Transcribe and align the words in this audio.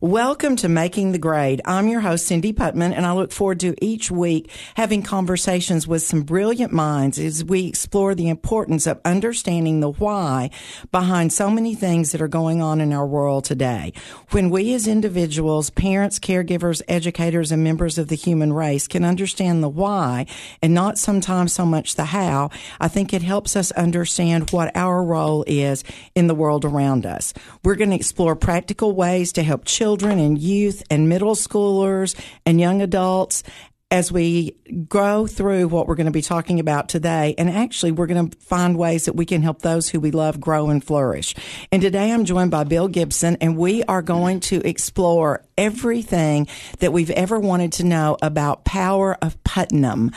Welcome 0.00 0.54
to 0.58 0.68
Making 0.68 1.10
the 1.10 1.18
Grade. 1.18 1.60
I'm 1.64 1.88
your 1.88 1.98
host, 1.98 2.24
Cindy 2.24 2.52
Putman, 2.52 2.94
and 2.94 3.04
I 3.04 3.10
look 3.14 3.32
forward 3.32 3.58
to 3.58 3.74
each 3.84 4.12
week 4.12 4.48
having 4.76 5.02
conversations 5.02 5.88
with 5.88 6.04
some 6.04 6.22
brilliant 6.22 6.72
minds 6.72 7.18
as 7.18 7.44
we 7.44 7.66
explore 7.66 8.14
the 8.14 8.28
importance 8.28 8.86
of 8.86 9.00
understanding 9.04 9.80
the 9.80 9.90
why 9.90 10.50
behind 10.92 11.32
so 11.32 11.50
many 11.50 11.74
things 11.74 12.12
that 12.12 12.20
are 12.20 12.28
going 12.28 12.62
on 12.62 12.80
in 12.80 12.92
our 12.92 13.08
world 13.08 13.44
today. 13.44 13.92
When 14.30 14.50
we 14.50 14.72
as 14.72 14.86
individuals, 14.86 15.70
parents, 15.70 16.20
caregivers, 16.20 16.80
educators, 16.86 17.50
and 17.50 17.64
members 17.64 17.98
of 17.98 18.06
the 18.06 18.14
human 18.14 18.52
race 18.52 18.86
can 18.86 19.04
understand 19.04 19.64
the 19.64 19.68
why 19.68 20.26
and 20.62 20.72
not 20.72 20.96
sometimes 20.96 21.52
so 21.52 21.66
much 21.66 21.96
the 21.96 22.04
how, 22.04 22.50
I 22.78 22.86
think 22.86 23.12
it 23.12 23.22
helps 23.22 23.56
us 23.56 23.72
understand 23.72 24.52
what 24.52 24.70
our 24.76 25.02
role 25.02 25.42
is 25.48 25.82
in 26.14 26.28
the 26.28 26.36
world 26.36 26.64
around 26.64 27.04
us. 27.04 27.34
We're 27.64 27.74
going 27.74 27.90
to 27.90 27.96
explore 27.96 28.36
practical 28.36 28.92
ways 28.92 29.32
to 29.32 29.42
help 29.42 29.64
children 29.64 29.87
children 29.88 30.18
and 30.18 30.36
youth 30.36 30.82
and 30.90 31.08
middle 31.08 31.34
schoolers 31.34 32.14
and 32.44 32.60
young 32.60 32.82
adults 32.82 33.42
as 33.90 34.12
we 34.12 34.54
grow 34.86 35.26
through 35.26 35.66
what 35.66 35.88
we're 35.88 35.94
going 35.94 36.04
to 36.04 36.12
be 36.12 36.20
talking 36.20 36.60
about 36.60 36.90
today. 36.90 37.34
And 37.38 37.48
actually, 37.48 37.92
we're 37.92 38.06
going 38.06 38.28
to 38.28 38.38
find 38.38 38.76
ways 38.76 39.06
that 39.06 39.16
we 39.16 39.24
can 39.24 39.40
help 39.40 39.62
those 39.62 39.88
who 39.88 39.98
we 39.98 40.10
love 40.10 40.38
grow 40.38 40.68
and 40.68 40.84
flourish. 40.84 41.34
And 41.72 41.80
today 41.80 42.12
I'm 42.12 42.26
joined 42.26 42.50
by 42.50 42.64
Bill 42.64 42.86
Gibson, 42.86 43.38
and 43.40 43.56
we 43.56 43.82
are 43.84 44.02
going 44.02 44.40
to 44.40 44.60
explore 44.68 45.42
everything 45.56 46.48
that 46.80 46.92
we've 46.92 47.08
ever 47.08 47.40
wanted 47.40 47.72
to 47.72 47.84
know 47.84 48.18
about 48.20 48.66
Power 48.66 49.16
of 49.22 49.42
Putnam. 49.42 50.10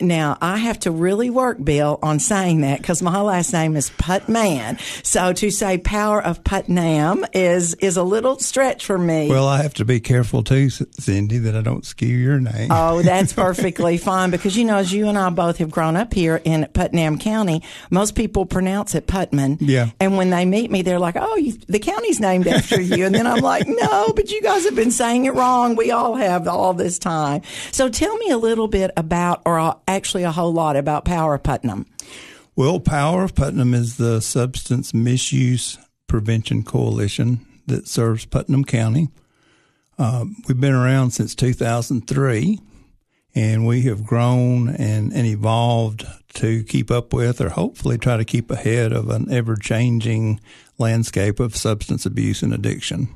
Now, 0.00 0.38
I 0.40 0.58
have 0.58 0.80
to 0.80 0.90
really 0.90 1.30
work, 1.30 1.62
Bill, 1.62 1.98
on 2.02 2.18
saying 2.18 2.62
that 2.62 2.80
because 2.80 3.02
my 3.02 3.20
last 3.20 3.52
name 3.52 3.76
is 3.76 3.90
Putman. 3.90 4.80
So 5.04 5.32
to 5.32 5.50
say 5.50 5.78
power 5.78 6.22
of 6.22 6.42
Putnam 6.44 7.24
is, 7.32 7.74
is 7.74 7.96
a 7.96 8.02
little 8.02 8.38
stretch 8.38 8.84
for 8.86 8.98
me. 8.98 9.28
Well, 9.28 9.46
I 9.46 9.62
have 9.62 9.74
to 9.74 9.84
be 9.84 10.00
careful 10.00 10.42
too, 10.42 10.70
Cindy, 10.70 11.38
that 11.38 11.56
I 11.56 11.60
don't 11.60 11.84
skew 11.84 12.08
your 12.08 12.40
name. 12.40 12.70
Oh, 12.70 13.02
that's 13.02 13.32
perfectly 13.40 13.98
fine 13.98 14.30
because, 14.30 14.56
you 14.56 14.64
know, 14.64 14.76
as 14.76 14.92
you 14.92 15.08
and 15.08 15.18
I 15.18 15.30
both 15.30 15.58
have 15.58 15.70
grown 15.70 15.96
up 15.96 16.14
here 16.14 16.40
in 16.44 16.66
Putnam 16.72 17.18
County, 17.18 17.62
most 17.90 18.14
people 18.14 18.46
pronounce 18.46 18.94
it 18.94 19.06
Putman. 19.06 19.58
Yeah. 19.60 19.90
And 20.00 20.16
when 20.16 20.30
they 20.30 20.44
meet 20.44 20.70
me, 20.70 20.82
they're 20.82 20.98
like, 20.98 21.16
oh, 21.18 21.36
you, 21.36 21.52
the 21.68 21.78
county's 21.78 22.20
named 22.20 22.46
after 22.46 22.80
you. 22.80 23.06
And 23.06 23.14
then 23.14 23.26
I'm 23.26 23.40
like, 23.40 23.66
no, 23.68 24.12
but 24.14 24.30
you 24.30 24.42
guys 24.42 24.64
have 24.64 24.74
been 24.74 24.90
saying 24.90 25.26
it 25.26 25.34
wrong. 25.34 25.76
We 25.76 25.90
all 25.90 26.16
have 26.16 26.48
all 26.48 26.74
this 26.74 26.98
time. 26.98 27.42
So 27.70 27.88
tell 27.88 28.16
me 28.16 28.30
a 28.30 28.38
little 28.38 28.68
bit 28.68 28.90
about, 28.96 29.42
or 29.44 29.76
actually 29.96 30.24
a 30.24 30.32
whole 30.32 30.52
lot 30.52 30.76
about 30.76 31.04
Power 31.04 31.34
of 31.34 31.42
Putnam. 31.42 31.86
Well, 32.56 32.80
Power 32.80 33.24
of 33.24 33.34
Putnam 33.34 33.74
is 33.74 33.96
the 33.96 34.20
Substance 34.20 34.92
Misuse 34.92 35.78
Prevention 36.06 36.62
Coalition 36.62 37.46
that 37.66 37.88
serves 37.88 38.26
Putnam 38.26 38.64
County. 38.64 39.08
Uh, 39.98 40.24
we've 40.48 40.60
been 40.60 40.74
around 40.74 41.10
since 41.10 41.34
2003, 41.34 42.58
and 43.34 43.66
we 43.66 43.82
have 43.82 44.04
grown 44.04 44.68
and, 44.68 45.12
and 45.12 45.26
evolved 45.26 46.06
to 46.34 46.64
keep 46.64 46.90
up 46.90 47.12
with, 47.12 47.40
or 47.40 47.50
hopefully 47.50 47.98
try 47.98 48.16
to 48.16 48.24
keep 48.24 48.50
ahead 48.50 48.92
of 48.92 49.10
an 49.10 49.30
ever 49.30 49.56
changing 49.56 50.40
landscape 50.78 51.38
of 51.38 51.56
substance 51.56 52.06
abuse 52.06 52.42
and 52.42 52.52
addiction. 52.52 53.14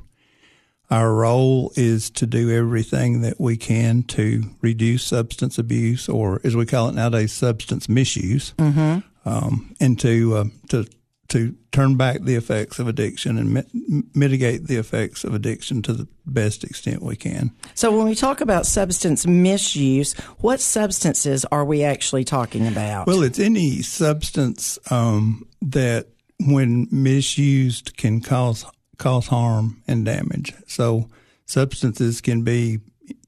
Our 0.91 1.13
role 1.13 1.71
is 1.75 2.09
to 2.11 2.27
do 2.27 2.51
everything 2.51 3.21
that 3.21 3.39
we 3.39 3.57
can 3.57 4.03
to 4.03 4.43
reduce 4.61 5.03
substance 5.03 5.57
abuse, 5.57 6.07
or 6.07 6.41
as 6.43 6.55
we 6.55 6.65
call 6.65 6.89
it 6.89 6.95
nowadays, 6.95 7.33
substance 7.33 7.89
misuse, 7.89 8.53
mm-hmm. 8.57 8.99
um, 9.27 9.75
and 9.79 9.99
to 9.99 10.35
uh, 10.35 10.45
to 10.69 10.85
to 11.29 11.55
turn 11.71 11.97
back 11.97 12.21
the 12.21 12.35
effects 12.35 12.79
of 12.79 12.87
addiction 12.87 13.37
and 13.37 13.53
mi- 13.53 14.03
mitigate 14.13 14.67
the 14.67 14.77
effects 14.77 15.23
of 15.23 15.33
addiction 15.33 15.81
to 15.81 15.93
the 15.93 16.07
best 16.25 16.63
extent 16.63 17.01
we 17.01 17.15
can. 17.15 17.51
So, 17.73 17.95
when 17.95 18.07
we 18.07 18.15
talk 18.15 18.41
about 18.41 18.65
substance 18.65 19.25
misuse, 19.25 20.13
what 20.39 20.59
substances 20.59 21.45
are 21.45 21.65
we 21.65 21.83
actually 21.83 22.23
talking 22.23 22.67
about? 22.67 23.07
Well, 23.07 23.23
it's 23.23 23.39
any 23.39 23.81
substance 23.81 24.77
um, 24.91 25.47
that, 25.61 26.07
when 26.39 26.87
misused, 26.91 27.97
can 27.97 28.21
cause 28.21 28.65
cause 28.97 29.27
harm 29.27 29.81
and 29.87 30.05
damage. 30.05 30.53
So 30.67 31.09
substances 31.45 32.21
can 32.21 32.43
be, 32.43 32.79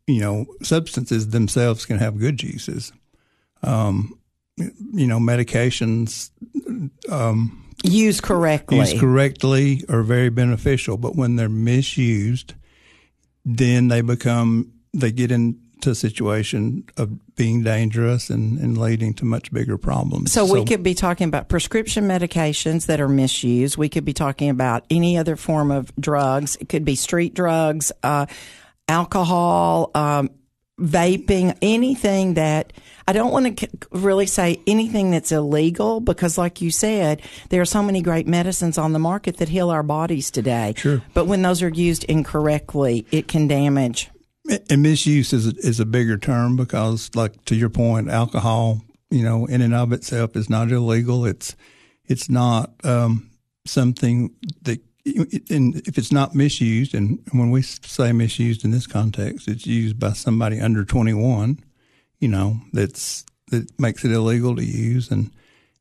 you 0.05 0.21
know, 0.21 0.45
substances 0.61 1.29
themselves 1.29 1.85
can 1.85 1.97
have 1.97 2.19
good 2.19 2.41
uses. 2.41 2.91
Um, 3.63 4.19
you 4.57 5.07
know, 5.07 5.19
medications 5.19 6.31
um, 7.09 7.65
used 7.83 8.23
correctly, 8.23 8.79
used 8.79 8.99
correctly 8.99 9.83
are 9.89 10.03
very 10.03 10.29
beneficial. 10.29 10.97
But 10.97 11.15
when 11.15 11.35
they're 11.35 11.49
misused, 11.49 12.53
then 13.45 13.87
they 13.87 14.01
become 14.01 14.73
they 14.93 15.11
get 15.11 15.31
in 15.31 15.59
to 15.81 15.91
a 15.91 15.95
situation 15.95 16.85
of 16.97 17.35
being 17.35 17.63
dangerous 17.63 18.29
and, 18.29 18.59
and 18.59 18.77
leading 18.77 19.13
to 19.15 19.25
much 19.25 19.51
bigger 19.51 19.77
problems. 19.77 20.31
So, 20.31 20.45
so, 20.45 20.53
we 20.53 20.65
could 20.65 20.83
be 20.83 20.93
talking 20.93 21.27
about 21.27 21.49
prescription 21.49 22.07
medications 22.07 22.87
that 22.87 22.99
are 22.99 23.09
misused. 23.09 23.77
We 23.77 23.89
could 23.89 24.05
be 24.05 24.13
talking 24.13 24.49
about 24.49 24.85
any 24.89 25.17
other 25.17 25.35
form 25.35 25.71
of 25.71 25.95
drugs. 25.95 26.55
It 26.57 26.69
could 26.69 26.85
be 26.85 26.95
street 26.95 27.33
drugs, 27.33 27.91
uh, 28.03 28.25
alcohol, 28.87 29.91
um, 29.93 30.29
vaping, 30.79 31.57
anything 31.61 32.35
that 32.35 32.71
I 33.07 33.13
don't 33.13 33.31
want 33.31 33.57
to 33.57 33.69
really 33.91 34.25
say 34.25 34.61
anything 34.67 35.11
that's 35.11 35.31
illegal 35.31 35.99
because, 35.99 36.37
like 36.37 36.61
you 36.61 36.71
said, 36.71 37.21
there 37.49 37.61
are 37.61 37.65
so 37.65 37.81
many 37.81 38.01
great 38.01 38.27
medicines 38.27 38.77
on 38.77 38.93
the 38.93 38.99
market 38.99 39.37
that 39.37 39.49
heal 39.49 39.69
our 39.69 39.83
bodies 39.83 40.29
today. 40.29 40.73
Sure. 40.77 41.01
But 41.13 41.25
when 41.25 41.41
those 41.41 41.63
are 41.63 41.69
used 41.69 42.03
incorrectly, 42.03 43.05
it 43.11 43.27
can 43.27 43.47
damage 43.47 44.09
and 44.69 44.81
misuse 44.81 45.33
is 45.33 45.47
a, 45.47 45.53
is 45.57 45.79
a 45.79 45.85
bigger 45.85 46.17
term 46.17 46.55
because, 46.55 47.09
like 47.15 47.43
to 47.45 47.55
your 47.55 47.69
point, 47.69 48.09
alcohol, 48.09 48.81
you 49.09 49.23
know, 49.23 49.45
in 49.45 49.61
and 49.61 49.73
of 49.73 49.91
itself 49.91 50.35
is 50.35 50.49
not 50.49 50.71
illegal. 50.71 51.25
It's 51.25 51.55
it's 52.05 52.29
not 52.29 52.71
um, 52.83 53.29
something 53.65 54.33
that, 54.63 54.79
and 55.49 55.75
if 55.87 55.97
it's 55.97 56.11
not 56.11 56.35
misused, 56.35 56.93
and 56.93 57.19
when 57.31 57.51
we 57.51 57.61
say 57.61 58.11
misused 58.11 58.63
in 58.63 58.71
this 58.71 58.87
context, 58.87 59.47
it's 59.47 59.65
used 59.65 59.99
by 59.99 60.13
somebody 60.13 60.59
under 60.59 60.85
twenty 60.85 61.13
one. 61.13 61.59
You 62.19 62.29
know, 62.29 62.61
that's 62.73 63.25
that 63.49 63.79
makes 63.79 64.03
it 64.03 64.11
illegal 64.11 64.55
to 64.55 64.63
use 64.63 65.11
and 65.11 65.31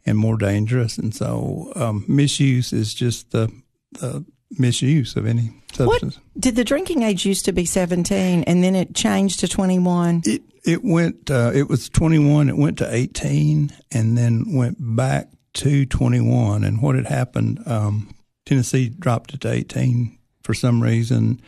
and 0.05 0.17
more 0.17 0.37
dangerous. 0.37 0.99
And 0.99 1.15
so, 1.15 1.73
um, 1.75 2.05
misuse 2.07 2.73
is 2.73 2.95
just 2.95 3.33
the, 3.33 3.51
the 3.93 4.25
misuse 4.53 5.17
of 5.17 5.27
any 5.27 5.51
substance. 5.73 6.17
What, 6.17 6.41
did 6.41 6.57
the 6.57 6.65
drinking 6.65 7.03
age 7.03 7.27
used 7.27 7.45
to 7.47 7.53
be 7.53 7.65
17 7.65 8.45
and 8.45 8.65
then 8.65 8.75
it 8.75 8.95
changed 8.95 9.41
to 9.41 9.49
21? 9.49 10.23
It 10.25 10.43
it 10.65 10.85
went 10.85 11.31
uh, 11.31 11.53
it 11.55 11.69
was 11.69 11.89
21, 11.89 12.49
it 12.49 12.57
went 12.57 12.79
to 12.79 12.93
18 12.93 13.73
and 13.93 14.19
then 14.19 14.55
went 14.55 14.77
back 14.81 15.29
to 15.55 15.87
21 15.87 16.65
and 16.65 16.83
what 16.83 16.97
had 16.97 17.07
happened 17.07 17.63
um, 17.67 18.15
Tennessee 18.45 18.91
dropped 18.91 19.33
it 19.33 19.41
to 19.41 19.51
18 19.51 20.19
for 20.43 20.53
some 20.53 20.83
reason 20.83 21.41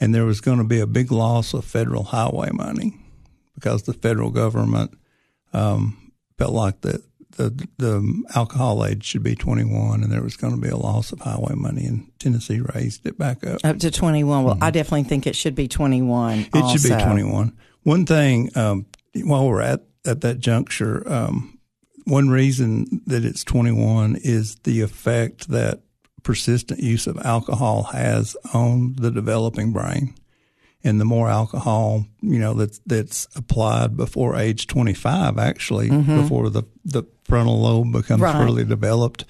and 0.00 0.12
there 0.12 0.24
was 0.24 0.40
going 0.40 0.58
to 0.58 0.64
be 0.64 0.80
a 0.80 0.88
big 0.88 1.12
loss 1.12 1.54
of 1.54 1.64
federal 1.64 2.02
highway 2.02 2.50
money 2.50 2.98
because 3.54 3.84
the 3.84 3.92
federal 3.92 4.30
government 4.30 4.90
um, 5.52 6.12
felt 6.36 6.52
like 6.52 6.80
that 6.80 7.00
the 7.36 7.68
the 7.78 8.24
alcohol 8.34 8.84
age 8.84 9.04
should 9.04 9.22
be 9.22 9.34
21, 9.34 10.02
and 10.02 10.12
there 10.12 10.22
was 10.22 10.36
going 10.36 10.54
to 10.54 10.60
be 10.60 10.68
a 10.68 10.76
loss 10.76 11.12
of 11.12 11.20
highway 11.20 11.54
money, 11.54 11.84
and 11.84 12.10
Tennessee 12.18 12.60
raised 12.74 13.06
it 13.06 13.18
back 13.18 13.46
up 13.46 13.64
up 13.64 13.78
to 13.78 13.90
21. 13.90 14.44
Well, 14.44 14.54
mm-hmm. 14.54 14.64
I 14.64 14.70
definitely 14.70 15.04
think 15.04 15.26
it 15.26 15.36
should 15.36 15.54
be 15.54 15.68
21. 15.68 16.38
It 16.38 16.48
also. 16.54 16.76
should 16.76 16.96
be 16.96 17.02
21. 17.02 17.56
One 17.82 18.06
thing 18.06 18.50
um, 18.56 18.86
while 19.22 19.46
we're 19.46 19.60
at 19.60 19.84
at 20.06 20.20
that 20.22 20.38
juncture, 20.38 21.02
um, 21.10 21.58
one 22.04 22.28
reason 22.28 23.02
that 23.06 23.24
it's 23.24 23.44
21 23.44 24.16
is 24.22 24.56
the 24.64 24.80
effect 24.80 25.48
that 25.48 25.80
persistent 26.22 26.80
use 26.80 27.06
of 27.06 27.18
alcohol 27.24 27.84
has 27.84 28.36
on 28.52 28.94
the 28.94 29.10
developing 29.10 29.72
brain 29.72 30.14
and 30.84 31.00
the 31.00 31.04
more 31.04 31.28
alcohol 31.28 32.06
you 32.20 32.38
know 32.38 32.54
that's 32.54 32.80
that's 32.86 33.26
applied 33.34 33.96
before 33.96 34.36
age 34.36 34.66
25 34.66 35.38
actually 35.38 35.88
mm-hmm. 35.88 36.20
before 36.20 36.50
the 36.50 36.62
the 36.84 37.02
frontal 37.24 37.60
lobe 37.60 37.90
becomes 37.92 38.20
right. 38.20 38.46
fully 38.46 38.64
developed 38.64 39.24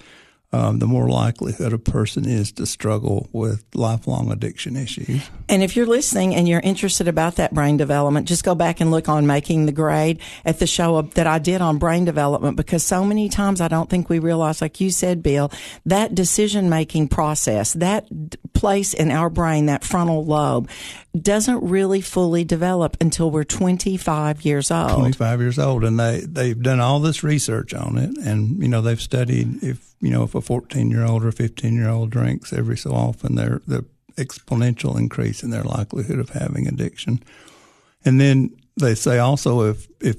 um, 0.55 0.79
the 0.79 0.87
more 0.87 1.09
likelihood 1.09 1.73
a 1.73 1.77
person 1.77 2.25
is 2.25 2.53
to 2.53 2.65
struggle 2.65 3.27
with 3.33 3.65
lifelong 3.73 4.31
addiction 4.31 4.77
issues. 4.77 5.29
And 5.49 5.61
if 5.61 5.75
you're 5.75 5.85
listening 5.85 6.33
and 6.33 6.47
you're 6.47 6.61
interested 6.61 7.09
about 7.09 7.35
that 7.35 7.53
brain 7.53 7.75
development, 7.75 8.25
just 8.25 8.45
go 8.45 8.55
back 8.55 8.79
and 8.79 8.89
look 8.89 9.09
on 9.09 9.27
Making 9.27 9.65
the 9.65 9.73
Grade 9.73 10.19
at 10.45 10.59
the 10.59 10.65
show 10.65 11.01
that 11.01 11.27
I 11.27 11.39
did 11.39 11.59
on 11.59 11.77
brain 11.77 12.05
development 12.05 12.55
because 12.55 12.85
so 12.85 13.03
many 13.03 13.27
times 13.27 13.59
I 13.59 13.67
don't 13.67 13.89
think 13.89 14.07
we 14.07 14.19
realize, 14.19 14.61
like 14.61 14.79
you 14.79 14.91
said, 14.91 15.21
Bill, 15.21 15.51
that 15.85 16.15
decision 16.15 16.69
making 16.69 17.09
process, 17.09 17.73
that 17.73 18.07
place 18.53 18.93
in 18.93 19.11
our 19.11 19.29
brain, 19.29 19.65
that 19.65 19.83
frontal 19.83 20.23
lobe, 20.23 20.69
doesn't 21.21 21.61
really 21.63 21.99
fully 21.99 22.45
develop 22.45 22.95
until 23.01 23.29
we're 23.29 23.43
25 23.43 24.45
years 24.45 24.71
old. 24.71 24.91
25 24.91 25.41
years 25.41 25.59
old. 25.59 25.83
And 25.83 25.99
they, 25.99 26.21
they've 26.21 26.61
done 26.61 26.79
all 26.79 27.01
this 27.01 27.23
research 27.23 27.73
on 27.73 27.97
it. 27.97 28.17
And, 28.17 28.61
you 28.61 28.69
know, 28.69 28.81
they've 28.81 29.01
studied 29.01 29.61
if, 29.61 29.84
you 30.01 30.09
know, 30.09 30.23
if 30.23 30.35
a 30.35 30.41
14 30.41 30.89
year 30.89 31.05
old 31.05 31.23
or 31.23 31.31
15 31.31 31.73
year 31.73 31.89
old 31.89 32.09
drinks 32.09 32.53
every 32.53 32.77
so 32.77 32.91
often, 32.91 33.35
they're, 33.35 33.61
the 33.67 33.85
exponential 34.15 34.97
increase 34.97 35.43
in 35.43 35.49
their 35.49 35.63
likelihood 35.63 36.19
of 36.19 36.29
having 36.29 36.67
addiction. 36.67 37.21
And 38.03 38.19
then 38.19 38.55
they 38.79 38.95
say 38.95 39.19
also 39.19 39.69
if 39.69 39.87
if 39.99 40.17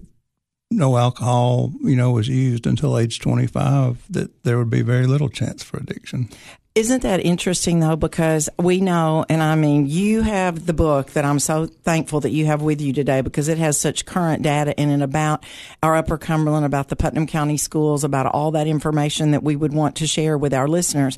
no 0.70 0.96
alcohol, 0.96 1.73
you 1.82 1.94
know, 1.94 2.11
was 2.11 2.28
used 2.28 2.67
until 2.67 2.99
age 2.99 3.20
25, 3.20 4.05
that 4.11 4.43
there 4.43 4.58
would 4.58 4.70
be 4.70 4.82
very 4.82 5.06
little 5.06 5.28
chance 5.28 5.62
for 5.62 5.76
addiction. 5.76 6.29
Isn't 6.76 7.05
that 7.05 7.25
interesting 7.25 7.81
though? 7.81 7.96
Because 7.96 8.50
we 8.58 8.82
know, 8.82 9.25
and 9.31 9.43
I 9.43 9.55
mean, 9.55 9.87
you 9.87 10.20
have 10.20 10.67
the 10.67 10.75
book 10.75 11.12
that 11.12 11.25
I'm 11.25 11.38
so 11.38 11.64
thankful 11.64 12.20
that 12.20 12.32
you 12.32 12.44
have 12.44 12.61
with 12.61 12.82
you 12.82 12.93
today 12.93 13.23
because 13.23 13.49
it 13.49 13.56
has 13.56 13.78
such 13.78 14.05
current 14.05 14.43
data 14.43 14.78
in 14.78 14.90
it 14.90 15.00
about 15.02 15.43
our 15.82 15.96
Upper 15.96 16.19
Cumberland, 16.19 16.67
about 16.67 16.88
the 16.88 16.96
Putnam 16.96 17.26
County 17.26 17.56
schools, 17.56 18.05
about 18.05 18.26
all 18.26 18.50
that 18.50 18.67
information 18.67 19.31
that 19.31 19.43
we 19.43 19.56
would 19.56 19.73
want 19.73 19.96
to 19.96 20.06
share 20.06 20.37
with 20.37 20.52
our 20.52 20.69
listeners. 20.69 21.17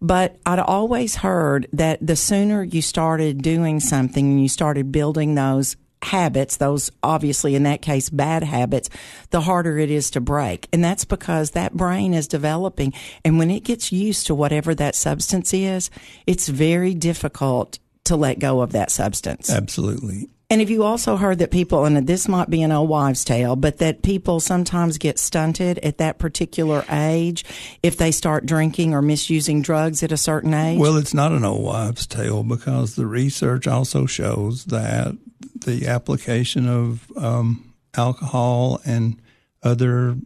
But 0.00 0.36
I'd 0.46 0.60
always 0.60 1.16
heard 1.16 1.66
that 1.72 1.98
the 2.06 2.14
sooner 2.14 2.62
you 2.62 2.80
started 2.80 3.42
doing 3.42 3.80
something 3.80 4.24
and 4.24 4.40
you 4.40 4.48
started 4.48 4.92
building 4.92 5.34
those 5.34 5.74
habits, 6.02 6.56
those 6.56 6.90
obviously 7.02 7.54
in 7.54 7.64
that 7.64 7.82
case 7.82 8.10
bad 8.10 8.42
habits, 8.42 8.88
the 9.30 9.42
harder 9.42 9.78
it 9.78 9.90
is 9.90 10.10
to 10.12 10.20
break. 10.20 10.68
And 10.72 10.82
that's 10.82 11.04
because 11.04 11.52
that 11.52 11.74
brain 11.74 12.14
is 12.14 12.28
developing. 12.28 12.92
And 13.24 13.38
when 13.38 13.50
it 13.50 13.64
gets 13.64 13.92
used 13.92 14.26
to 14.26 14.34
whatever 14.34 14.74
that 14.74 14.94
substance 14.94 15.52
is, 15.52 15.90
it's 16.26 16.48
very 16.48 16.94
difficult 16.94 17.78
to 18.04 18.16
let 18.16 18.38
go 18.38 18.60
of 18.60 18.72
that 18.72 18.90
substance. 18.90 19.50
Absolutely. 19.50 20.28
And 20.52 20.60
have 20.60 20.70
you 20.70 20.82
also 20.82 21.16
heard 21.16 21.38
that 21.38 21.52
people, 21.52 21.84
and 21.84 22.08
this 22.08 22.26
might 22.26 22.50
be 22.50 22.62
an 22.62 22.72
old 22.72 22.88
wives' 22.88 23.24
tale, 23.24 23.54
but 23.54 23.78
that 23.78 24.02
people 24.02 24.40
sometimes 24.40 24.98
get 24.98 25.16
stunted 25.16 25.78
at 25.78 25.98
that 25.98 26.18
particular 26.18 26.84
age 26.90 27.44
if 27.84 27.96
they 27.98 28.10
start 28.10 28.46
drinking 28.46 28.92
or 28.92 29.00
misusing 29.00 29.62
drugs 29.62 30.02
at 30.02 30.10
a 30.10 30.16
certain 30.16 30.52
age? 30.52 30.80
Well, 30.80 30.96
it's 30.96 31.14
not 31.14 31.30
an 31.30 31.44
old 31.44 31.62
wives' 31.62 32.04
tale 32.04 32.42
because 32.42 32.96
the 32.96 33.06
research 33.06 33.68
also 33.68 34.06
shows 34.06 34.64
that 34.64 35.16
the 35.62 35.86
application 35.88 36.68
of 36.68 37.10
um, 37.16 37.74
alcohol 37.96 38.80
and 38.84 39.20
other 39.62 40.16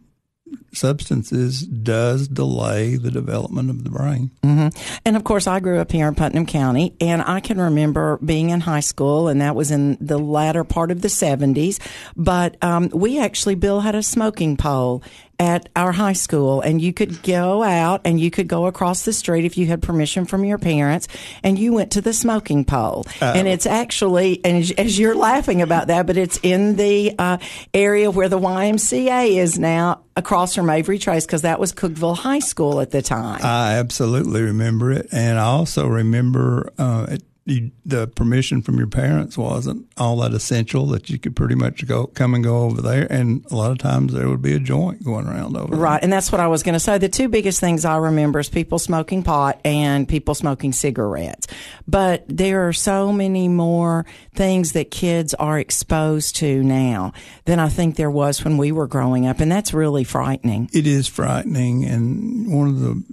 substances 0.73 1.61
does 1.61 2.27
delay 2.27 2.97
the 2.97 3.09
development 3.09 3.69
of 3.69 3.83
the 3.83 3.89
brain. 3.89 4.31
Mm-hmm. 4.43 4.99
And 5.05 5.15
of 5.15 5.23
course, 5.23 5.47
I 5.47 5.59
grew 5.59 5.79
up 5.79 5.91
here 5.91 6.07
in 6.07 6.15
Putnam 6.15 6.45
County, 6.45 6.93
and 7.01 7.21
I 7.21 7.39
can 7.39 7.59
remember 7.59 8.17
being 8.23 8.49
in 8.49 8.61
high 8.61 8.81
school, 8.81 9.27
and 9.27 9.41
that 9.41 9.55
was 9.55 9.71
in 9.71 9.97
the 9.99 10.19
latter 10.19 10.63
part 10.63 10.91
of 10.91 11.01
the 11.01 11.07
70s. 11.07 11.79
But 12.15 12.61
um, 12.63 12.89
we 12.93 13.19
actually, 13.19 13.55
Bill 13.55 13.79
had 13.79 13.95
a 13.95 14.03
smoking 14.03 14.57
pole, 14.57 15.03
at 15.39 15.69
our 15.75 15.91
high 15.91 16.13
school 16.13 16.61
and 16.61 16.81
you 16.81 16.93
could 16.93 17.21
go 17.23 17.63
out 17.63 18.01
and 18.05 18.19
you 18.19 18.31
could 18.31 18.47
go 18.47 18.65
across 18.65 19.03
the 19.03 19.13
street 19.13 19.45
if 19.45 19.57
you 19.57 19.65
had 19.65 19.81
permission 19.81 20.25
from 20.25 20.45
your 20.45 20.57
parents 20.57 21.07
and 21.43 21.59
you 21.59 21.73
went 21.73 21.91
to 21.91 22.01
the 22.01 22.13
smoking 22.13 22.63
pole. 22.63 23.05
Uh, 23.21 23.33
and 23.35 23.47
it's 23.47 23.65
actually, 23.65 24.43
and 24.45 24.57
as, 24.77 24.97
you're 24.97 25.15
laughing 25.15 25.61
about 25.61 25.87
that, 25.87 26.07
but 26.07 26.17
it's 26.17 26.39
in 26.41 26.75
the 26.75 27.13
uh, 27.19 27.37
area 27.73 28.09
where 28.09 28.29
the 28.29 28.39
YMCA 28.39 29.37
is 29.37 29.59
now 29.59 30.03
across 30.15 30.55
from 30.55 30.69
Avery 30.69 30.97
Trace 30.97 31.25
because 31.25 31.41
that 31.41 31.59
was 31.59 31.73
Cookeville 31.73 32.17
High 32.17 32.39
School 32.39 32.79
at 32.79 32.91
the 32.91 33.01
time. 33.01 33.41
I 33.43 33.73
absolutely 33.75 34.41
remember 34.41 34.91
it. 34.91 35.07
And 35.11 35.37
I 35.37 35.43
also 35.43 35.87
remember 35.87 36.71
uh, 36.77 37.07
it, 37.09 37.23
you, 37.45 37.71
the 37.85 38.07
permission 38.07 38.63
from 38.63 38.79
your 38.79 38.87
parents 38.87 39.37
wasn't 39.37 39.87
all 39.97 40.17
that 40.17 40.33
essential 40.33 40.87
that 40.87 41.11
you 41.11 41.19
could 41.19 41.35
pretty 41.35 41.53
much 41.53 41.85
go 41.85 42.07
come 42.07 42.33
and 42.33 42.43
go 42.43 42.63
over 42.63 42.81
there 42.81 43.05
and 43.11 43.45
a 43.51 43.55
lot 43.55 43.69
of 43.69 43.77
times 43.77 44.13
there 44.13 44.27
would 44.27 44.41
be 44.41 44.55
a 44.55 44.59
joint 44.59 45.03
going 45.03 45.27
around 45.27 45.55
over 45.55 45.69
there. 45.69 45.79
Right, 45.79 46.01
and 46.01 46.11
that's 46.11 46.31
what 46.31 46.41
I 46.41 46.47
was 46.47 46.63
going 46.63 46.73
to 46.73 46.79
say. 46.79 46.97
The 46.97 47.07
two 47.07 47.29
biggest 47.29 47.59
things 47.59 47.85
I 47.85 47.97
remember 47.97 48.39
is 48.39 48.49
people 48.49 48.79
smoking 48.79 49.21
pot 49.21 49.61
and 49.63 50.09
people 50.09 50.33
smoking 50.33 50.73
cigarettes. 50.73 51.45
But 51.87 52.25
there 52.27 52.67
are 52.67 52.73
so 52.73 53.13
many 53.13 53.47
more 53.47 54.07
things 54.33 54.71
that 54.71 54.89
kids 54.89 55.35
are 55.35 55.59
exposed 55.59 56.37
to 56.37 56.63
now 56.63 57.13
than 57.45 57.59
I 57.59 57.69
think 57.69 57.95
there 57.95 58.09
was 58.09 58.43
when 58.43 58.57
we 58.57 58.71
were 58.71 58.87
growing 58.87 59.27
up 59.27 59.39
and 59.39 59.51
that's 59.51 59.71
really 59.71 60.03
frightening. 60.03 60.67
It 60.73 60.87
is 60.87 61.07
frightening 61.07 61.85
and 61.85 62.51
one 62.51 62.69
of 62.69 62.79
the 62.79 63.03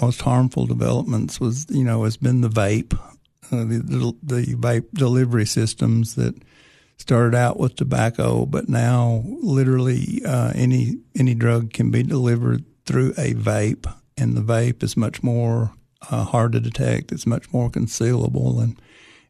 most 0.00 0.22
harmful 0.22 0.64
developments 0.64 1.38
was, 1.38 1.66
you 1.68 1.84
know, 1.84 2.04
has 2.04 2.16
been 2.16 2.40
the 2.40 2.48
vape 2.48 2.98
the, 3.58 4.14
the 4.22 4.54
vape 4.54 4.86
delivery 4.92 5.46
systems 5.46 6.14
that 6.14 6.34
started 6.96 7.34
out 7.34 7.58
with 7.58 7.76
tobacco, 7.76 8.46
but 8.46 8.68
now 8.68 9.22
literally 9.26 10.22
uh, 10.24 10.52
any 10.54 10.98
any 11.18 11.34
drug 11.34 11.72
can 11.72 11.90
be 11.90 12.02
delivered 12.02 12.64
through 12.86 13.10
a 13.18 13.34
vape, 13.34 13.92
and 14.16 14.36
the 14.36 14.40
vape 14.40 14.82
is 14.82 14.96
much 14.96 15.22
more 15.22 15.72
uh, 16.10 16.24
hard 16.24 16.52
to 16.52 16.60
detect. 16.60 17.12
It's 17.12 17.26
much 17.26 17.52
more 17.52 17.70
concealable 17.70 18.62
and 18.62 18.80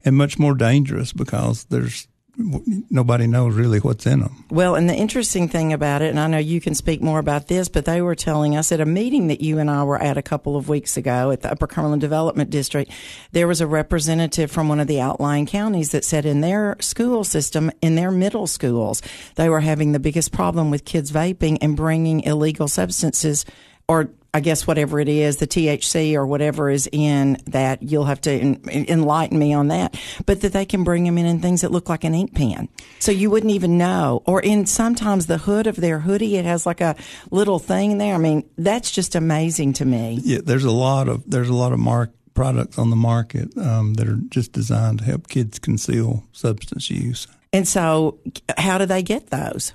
and 0.04 0.16
much 0.16 0.38
more 0.38 0.54
dangerous 0.54 1.12
because 1.12 1.64
there's 1.64 2.08
nobody 2.36 3.26
knows 3.26 3.54
really 3.54 3.78
what's 3.78 4.06
in 4.06 4.20
them. 4.20 4.44
Well, 4.50 4.74
and 4.74 4.88
the 4.88 4.94
interesting 4.94 5.48
thing 5.48 5.72
about 5.72 6.02
it, 6.02 6.10
and 6.10 6.18
I 6.18 6.26
know 6.26 6.38
you 6.38 6.60
can 6.60 6.74
speak 6.74 7.02
more 7.02 7.18
about 7.18 7.48
this, 7.48 7.68
but 7.68 7.84
they 7.84 8.00
were 8.00 8.14
telling 8.14 8.56
us 8.56 8.72
at 8.72 8.80
a 8.80 8.86
meeting 8.86 9.28
that 9.28 9.40
you 9.40 9.58
and 9.58 9.70
I 9.70 9.84
were 9.84 10.00
at 10.00 10.16
a 10.16 10.22
couple 10.22 10.56
of 10.56 10.68
weeks 10.68 10.96
ago 10.96 11.30
at 11.30 11.42
the 11.42 11.52
Upper 11.52 11.66
Cumberland 11.66 12.00
Development 12.00 12.48
District, 12.50 12.90
there 13.32 13.46
was 13.48 13.60
a 13.60 13.66
representative 13.66 14.50
from 14.50 14.68
one 14.68 14.80
of 14.80 14.86
the 14.86 15.00
outlying 15.00 15.46
counties 15.46 15.90
that 15.92 16.04
said 16.04 16.24
in 16.24 16.40
their 16.40 16.76
school 16.80 17.24
system, 17.24 17.70
in 17.80 17.94
their 17.94 18.10
middle 18.10 18.46
schools, 18.46 19.02
they 19.36 19.48
were 19.48 19.60
having 19.60 19.92
the 19.92 20.00
biggest 20.00 20.32
problem 20.32 20.70
with 20.70 20.84
kids 20.84 21.12
vaping 21.12 21.58
and 21.60 21.76
bringing 21.76 22.20
illegal 22.20 22.68
substances 22.68 23.44
or 23.88 24.10
I 24.34 24.40
guess 24.40 24.66
whatever 24.66 24.98
it 24.98 25.10
is, 25.10 25.36
the 25.36 25.46
THC 25.46 26.14
or 26.14 26.26
whatever 26.26 26.70
is 26.70 26.88
in 26.90 27.36
that, 27.46 27.82
you'll 27.82 28.06
have 28.06 28.20
to 28.22 28.30
enlighten 28.32 29.38
me 29.38 29.52
on 29.52 29.68
that. 29.68 30.00
But 30.24 30.40
that 30.40 30.54
they 30.54 30.64
can 30.64 30.84
bring 30.84 31.04
them 31.04 31.18
in 31.18 31.26
in 31.26 31.40
things 31.40 31.60
that 31.60 31.70
look 31.70 31.90
like 31.90 32.02
an 32.04 32.14
ink 32.14 32.34
pen. 32.34 32.70
So 32.98 33.12
you 33.12 33.28
wouldn't 33.28 33.52
even 33.52 33.76
know. 33.76 34.22
Or 34.24 34.40
in 34.40 34.64
sometimes 34.64 35.26
the 35.26 35.36
hood 35.36 35.66
of 35.66 35.76
their 35.76 35.98
hoodie, 35.98 36.36
it 36.36 36.46
has 36.46 36.64
like 36.64 36.80
a 36.80 36.96
little 37.30 37.58
thing 37.58 37.98
there. 37.98 38.14
I 38.14 38.18
mean, 38.18 38.48
that's 38.56 38.90
just 38.90 39.14
amazing 39.14 39.74
to 39.74 39.84
me. 39.84 40.18
Yeah, 40.22 40.38
there's 40.42 40.64
a 40.64 40.70
lot 40.70 41.08
of, 41.08 41.22
there's 41.30 41.50
a 41.50 41.54
lot 41.54 41.72
of 41.72 41.78
mark 41.78 42.12
products 42.32 42.78
on 42.78 42.88
the 42.88 42.96
market 42.96 43.54
um, 43.58 43.94
that 43.94 44.08
are 44.08 44.18
just 44.28 44.52
designed 44.52 45.00
to 45.00 45.04
help 45.04 45.28
kids 45.28 45.58
conceal 45.58 46.24
substance 46.32 46.88
use. 46.88 47.26
And 47.52 47.68
so, 47.68 48.18
how 48.56 48.78
do 48.78 48.86
they 48.86 49.02
get 49.02 49.28
those? 49.28 49.74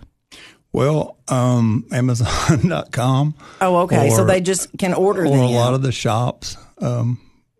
Well, 0.73 1.17
um, 1.27 1.85
Amazon.com. 1.91 3.35
Oh, 3.61 3.77
okay. 3.77 4.09
Or, 4.09 4.15
so 4.15 4.25
they 4.25 4.41
just 4.41 4.77
can 4.77 4.93
order 4.93 5.25
or 5.25 5.29
them. 5.29 5.39
a 5.39 5.51
lot 5.51 5.73
of 5.73 5.81
the 5.81 5.91
shops. 5.91 6.57
Um, 6.79 7.19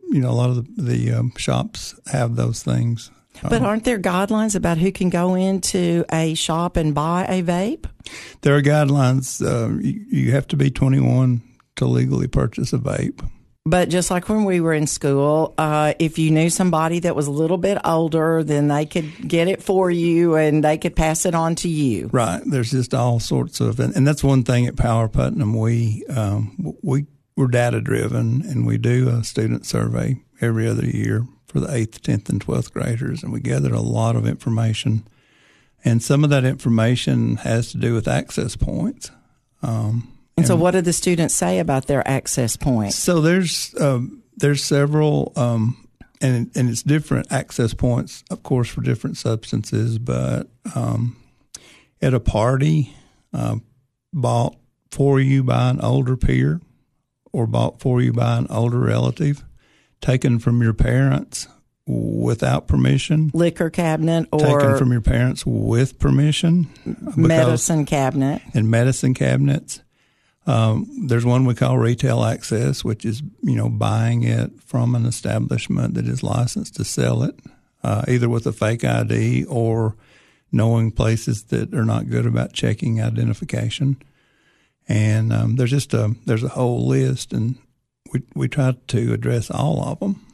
you 0.09 0.21
know, 0.21 0.29
a 0.29 0.31
lot 0.31 0.49
of 0.49 0.75
the, 0.75 0.81
the 0.81 1.13
um, 1.13 1.33
shops 1.37 1.95
have 2.11 2.35
those 2.35 2.63
things. 2.63 3.11
But 3.43 3.61
aren't 3.61 3.83
there 3.83 3.99
guidelines 3.99 4.55
about 4.55 4.77
who 4.77 4.91
can 4.91 5.09
go 5.09 5.35
into 5.35 6.05
a 6.11 6.33
shop 6.33 6.75
and 6.75 6.95
buy 6.95 7.25
a 7.25 7.43
vape? 7.43 7.85
There 8.41 8.55
are 8.55 8.61
guidelines. 8.61 9.45
Uh, 9.45 9.77
you, 9.79 10.05
you 10.09 10.31
have 10.31 10.47
to 10.47 10.57
be 10.57 10.71
21 10.71 11.41
to 11.75 11.85
legally 11.85 12.27
purchase 12.27 12.73
a 12.73 12.77
vape. 12.77 13.27
But 13.69 13.89
just 13.89 14.09
like 14.09 14.29
when 14.29 14.45
we 14.45 14.61
were 14.61 14.73
in 14.73 14.87
school, 14.87 15.53
uh, 15.57 15.93
if 15.99 16.17
you 16.17 16.31
knew 16.31 16.49
somebody 16.49 16.99
that 17.01 17.17
was 17.17 17.27
a 17.27 17.31
little 17.31 17.57
bit 17.57 17.77
older, 17.83 18.41
then 18.41 18.69
they 18.69 18.85
could 18.85 19.27
get 19.27 19.49
it 19.49 19.61
for 19.61 19.91
you 19.91 20.35
and 20.35 20.63
they 20.63 20.77
could 20.77 20.95
pass 20.95 21.25
it 21.25 21.35
on 21.35 21.55
to 21.55 21.67
you. 21.67 22.09
Right. 22.13 22.41
There's 22.45 22.71
just 22.71 22.93
all 22.93 23.19
sorts 23.19 23.59
of, 23.59 23.81
and, 23.81 23.93
and 23.93 24.07
that's 24.07 24.23
one 24.23 24.43
thing 24.43 24.67
at 24.67 24.77
Power 24.77 25.09
Putnam. 25.09 25.53
We 25.53 26.05
um, 26.07 26.77
we 26.81 27.07
we're 27.35 27.47
data 27.47 27.81
driven, 27.81 28.41
and 28.41 28.65
we 28.65 28.77
do 28.77 29.09
a 29.09 29.23
student 29.23 29.65
survey 29.65 30.21
every 30.39 30.65
other 30.67 30.85
year 30.85 31.27
for 31.45 31.59
the 31.59 31.73
eighth, 31.73 32.01
tenth, 32.01 32.29
and 32.29 32.39
twelfth 32.39 32.73
graders, 32.73 33.21
and 33.21 33.33
we 33.33 33.41
gather 33.41 33.73
a 33.73 33.81
lot 33.81 34.15
of 34.15 34.25
information. 34.25 35.05
And 35.83 36.01
some 36.01 36.23
of 36.23 36.29
that 36.29 36.45
information 36.45 37.35
has 37.37 37.71
to 37.71 37.77
do 37.77 37.93
with 37.93 38.07
access 38.07 38.55
points. 38.55 39.11
Um, 39.61 40.16
and, 40.37 40.45
so, 40.45 40.55
what 40.55 40.71
do 40.71 40.81
the 40.81 40.93
students 40.93 41.33
say 41.33 41.57
about 41.57 41.87
their 41.87 42.07
access 42.07 42.55
points? 42.55 42.95
So 42.95 43.21
there's 43.21 43.73
um, 43.81 44.23
there's 44.35 44.63
several, 44.63 45.33
um, 45.35 45.87
and 46.21 46.51
and 46.55 46.69
it's 46.69 46.83
different 46.83 47.31
access 47.31 47.73
points, 47.73 48.23
of 48.29 48.43
course, 48.43 48.69
for 48.69 48.81
different 48.81 49.17
substances. 49.17 49.97
But 49.97 50.47
um, 50.75 51.17
at 52.03 52.13
a 52.13 52.19
party, 52.19 52.95
uh, 53.33 53.57
bought 54.13 54.55
for 54.91 55.19
you 55.19 55.43
by 55.43 55.71
an 55.71 55.81
older 55.81 56.15
peer, 56.15 56.61
or 57.33 57.47
bought 57.47 57.81
for 57.81 57.99
you 57.99 58.13
by 58.13 58.37
an 58.37 58.45
older 58.51 58.79
relative, 58.79 59.43
taken 60.01 60.37
from 60.37 60.61
your 60.61 60.73
parents 60.73 61.47
without 61.87 62.67
permission, 62.67 63.31
liquor 63.33 63.71
cabinet, 63.71 64.27
or 64.31 64.39
taken 64.39 64.77
from 64.77 64.91
your 64.91 65.01
parents 65.01 65.47
with 65.47 65.97
permission, 65.97 66.67
medicine 67.15 67.87
cabinet, 67.87 68.43
and 68.53 68.69
medicine 68.69 69.15
cabinets 69.15 69.81
um, 70.47 70.87
there's 71.07 71.25
one 71.25 71.45
we 71.45 71.53
call 71.53 71.77
retail 71.77 72.23
access, 72.23 72.83
which 72.83 73.03
is 73.05 73.21
you 73.43 73.55
know 73.55 73.69
buying 73.69 74.23
it 74.23 74.51
from 74.63 74.95
an 74.95 75.05
establishment 75.05 75.93
that 75.95 76.07
is 76.07 76.23
licensed 76.23 76.75
to 76.77 76.85
sell 76.85 77.23
it, 77.23 77.37
uh, 77.83 78.03
either 78.07 78.29
with 78.29 78.47
a 78.47 78.53
fake 78.53 78.85
ID 78.85 79.43
or 79.45 79.95
knowing 80.51 80.91
places 80.91 81.43
that 81.45 81.73
are 81.73 81.83
not 81.83 82.09
good 82.09 82.25
about 82.25 82.53
checking 82.53 83.01
identification. 83.01 84.01
And 84.87 85.33
um, 85.33 85.55
there's 85.57 85.71
just 85.71 85.93
a 85.93 86.15
there's 86.25 86.45
a 86.45 86.49
whole 86.49 86.87
list, 86.87 87.33
and 87.33 87.57
we 88.13 88.23
we 88.33 88.47
try 88.47 88.73
to 88.87 89.13
address 89.13 89.51
all 89.51 89.83
of 89.83 89.99
them. 89.99 90.25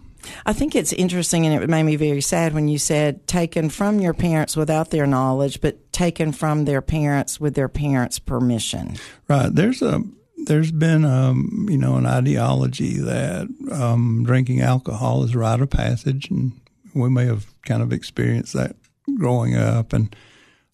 I 0.45 0.53
think 0.53 0.75
it's 0.75 0.93
interesting, 0.93 1.45
and 1.45 1.63
it 1.63 1.69
made 1.69 1.83
me 1.83 1.95
very 1.95 2.21
sad 2.21 2.53
when 2.53 2.67
you 2.67 2.77
said 2.77 3.27
taken 3.27 3.69
from 3.69 3.99
your 3.99 4.13
parents 4.13 4.55
without 4.55 4.89
their 4.89 5.07
knowledge, 5.07 5.61
but 5.61 5.91
taken 5.91 6.31
from 6.31 6.65
their 6.65 6.81
parents 6.81 7.39
with 7.39 7.55
their 7.55 7.69
parents' 7.69 8.19
permission. 8.19 8.95
Right. 9.27 9.53
There's 9.53 9.81
a 9.81 10.01
there's 10.45 10.71
been 10.71 11.05
um, 11.05 11.67
you 11.69 11.77
know 11.77 11.95
an 11.95 12.05
ideology 12.05 12.97
that 12.97 13.47
um, 13.71 14.23
drinking 14.25 14.61
alcohol 14.61 15.23
is 15.23 15.35
a 15.35 15.39
rite 15.39 15.61
of 15.61 15.69
passage, 15.69 16.29
and 16.29 16.59
we 16.93 17.09
may 17.09 17.25
have 17.25 17.47
kind 17.63 17.81
of 17.81 17.93
experienced 17.93 18.53
that 18.53 18.75
growing 19.17 19.55
up, 19.55 19.93
and 19.93 20.15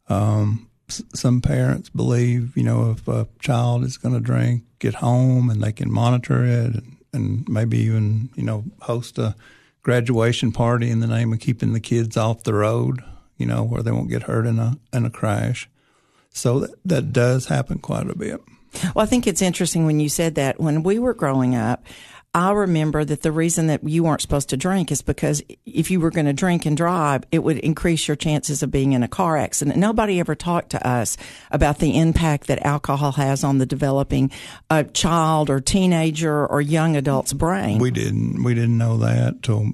um, 0.07 0.69
some 0.87 1.41
parents 1.41 1.89
believe 1.89 2.55
you 2.57 2.63
know 2.63 2.91
if 2.91 3.07
a 3.07 3.27
child 3.39 3.83
is 3.83 3.97
going 3.97 4.13
to 4.13 4.19
drink 4.19 4.63
at 4.83 4.95
home 4.95 5.49
and 5.49 5.61
they 5.61 5.71
can 5.71 5.91
monitor 5.91 6.43
it 6.45 6.75
and, 6.75 6.98
and 7.13 7.47
maybe 7.47 7.77
even 7.79 8.29
you 8.35 8.43
know 8.43 8.63
host 8.81 9.17
a 9.17 9.35
graduation 9.81 10.51
party 10.51 10.89
in 10.89 10.99
the 10.99 11.07
name 11.07 11.33
of 11.33 11.39
keeping 11.39 11.73
the 11.73 11.79
kids 11.79 12.17
off 12.17 12.43
the 12.43 12.53
road, 12.53 13.03
you 13.37 13.45
know 13.45 13.63
where 13.63 13.81
they 13.81 13.91
won't 13.91 14.09
get 14.09 14.23
hurt 14.23 14.45
in 14.45 14.59
a 14.59 14.77
in 14.93 15.05
a 15.05 15.09
crash. 15.09 15.69
So 16.31 16.59
that, 16.59 16.75
that 16.85 17.13
does 17.13 17.47
happen 17.47 17.79
quite 17.79 18.09
a 18.09 18.15
bit. 18.15 18.41
Well, 18.95 19.03
I 19.03 19.05
think 19.07 19.25
it's 19.25 19.41
interesting 19.41 19.85
when 19.85 19.99
you 19.99 20.09
said 20.09 20.35
that. 20.35 20.59
When 20.59 20.83
we 20.83 20.99
were 20.99 21.13
growing 21.13 21.55
up, 21.55 21.83
I 22.33 22.51
remember 22.51 23.03
that 23.03 23.23
the 23.23 23.31
reason 23.31 23.67
that 23.67 23.83
you 23.83 24.03
weren't 24.03 24.21
supposed 24.21 24.49
to 24.49 24.57
drink 24.57 24.91
is 24.91 25.01
because 25.01 25.41
if 25.65 25.89
you 25.89 25.99
were 25.99 26.11
going 26.11 26.27
to 26.27 26.33
drink 26.33 26.67
and 26.67 26.77
drive, 26.77 27.23
it 27.31 27.39
would 27.39 27.57
increase 27.57 28.07
your 28.07 28.15
chances 28.15 28.61
of 28.61 28.69
being 28.69 28.93
in 28.93 29.01
a 29.01 29.07
car 29.07 29.35
accident. 29.35 29.77
Nobody 29.77 30.19
ever 30.19 30.35
talked 30.35 30.69
to 30.71 30.87
us 30.87 31.17
about 31.49 31.79
the 31.79 31.97
impact 31.97 32.45
that 32.47 32.63
alcohol 32.63 33.13
has 33.13 33.43
on 33.43 33.57
the 33.57 33.65
developing 33.65 34.29
a 34.69 34.83
child 34.83 35.49
or 35.49 35.59
teenager 35.59 36.45
or 36.45 36.61
young 36.61 36.95
adult's 36.95 37.33
brain. 37.33 37.79
We 37.79 37.89
didn't 37.89 38.43
we 38.43 38.53
didn't 38.53 38.77
know 38.77 38.97
that 38.97 39.41
till 39.41 39.71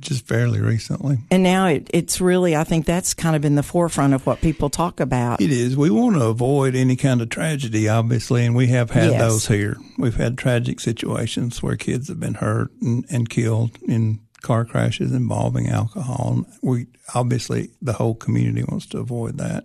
just 0.00 0.26
fairly 0.26 0.60
recently. 0.60 1.18
And 1.30 1.42
now 1.42 1.66
it, 1.66 1.88
it's 1.94 2.20
really, 2.20 2.54
I 2.54 2.64
think 2.64 2.84
that's 2.84 3.14
kind 3.14 3.34
of 3.34 3.44
in 3.44 3.54
the 3.54 3.62
forefront 3.62 4.12
of 4.12 4.26
what 4.26 4.40
people 4.40 4.68
talk 4.68 5.00
about. 5.00 5.40
It 5.40 5.50
is. 5.50 5.76
We 5.76 5.90
want 5.90 6.16
to 6.16 6.24
avoid 6.26 6.74
any 6.74 6.96
kind 6.96 7.22
of 7.22 7.30
tragedy, 7.30 7.88
obviously, 7.88 8.44
and 8.44 8.54
we 8.54 8.66
have 8.68 8.90
had 8.90 9.12
Yes. 9.12 9.20
those 9.20 9.46
here. 9.46 9.76
We've 9.96 10.14
had 10.16 10.36
tragic 10.36 10.80
situations 10.80 11.62
where 11.62 11.76
kids 11.76 12.08
have 12.08 12.20
been 12.20 12.34
hurt 12.34 12.70
and, 12.82 13.04
and 13.10 13.28
killed 13.28 13.78
in 13.88 14.20
car 14.42 14.64
crashes 14.64 15.12
involving 15.12 15.68
alcohol. 15.68 16.44
We 16.62 16.88
obviously 17.14 17.70
the 17.80 17.94
whole 17.94 18.14
community 18.14 18.64
wants 18.68 18.86
to 18.86 18.98
avoid 18.98 19.38
that, 19.38 19.64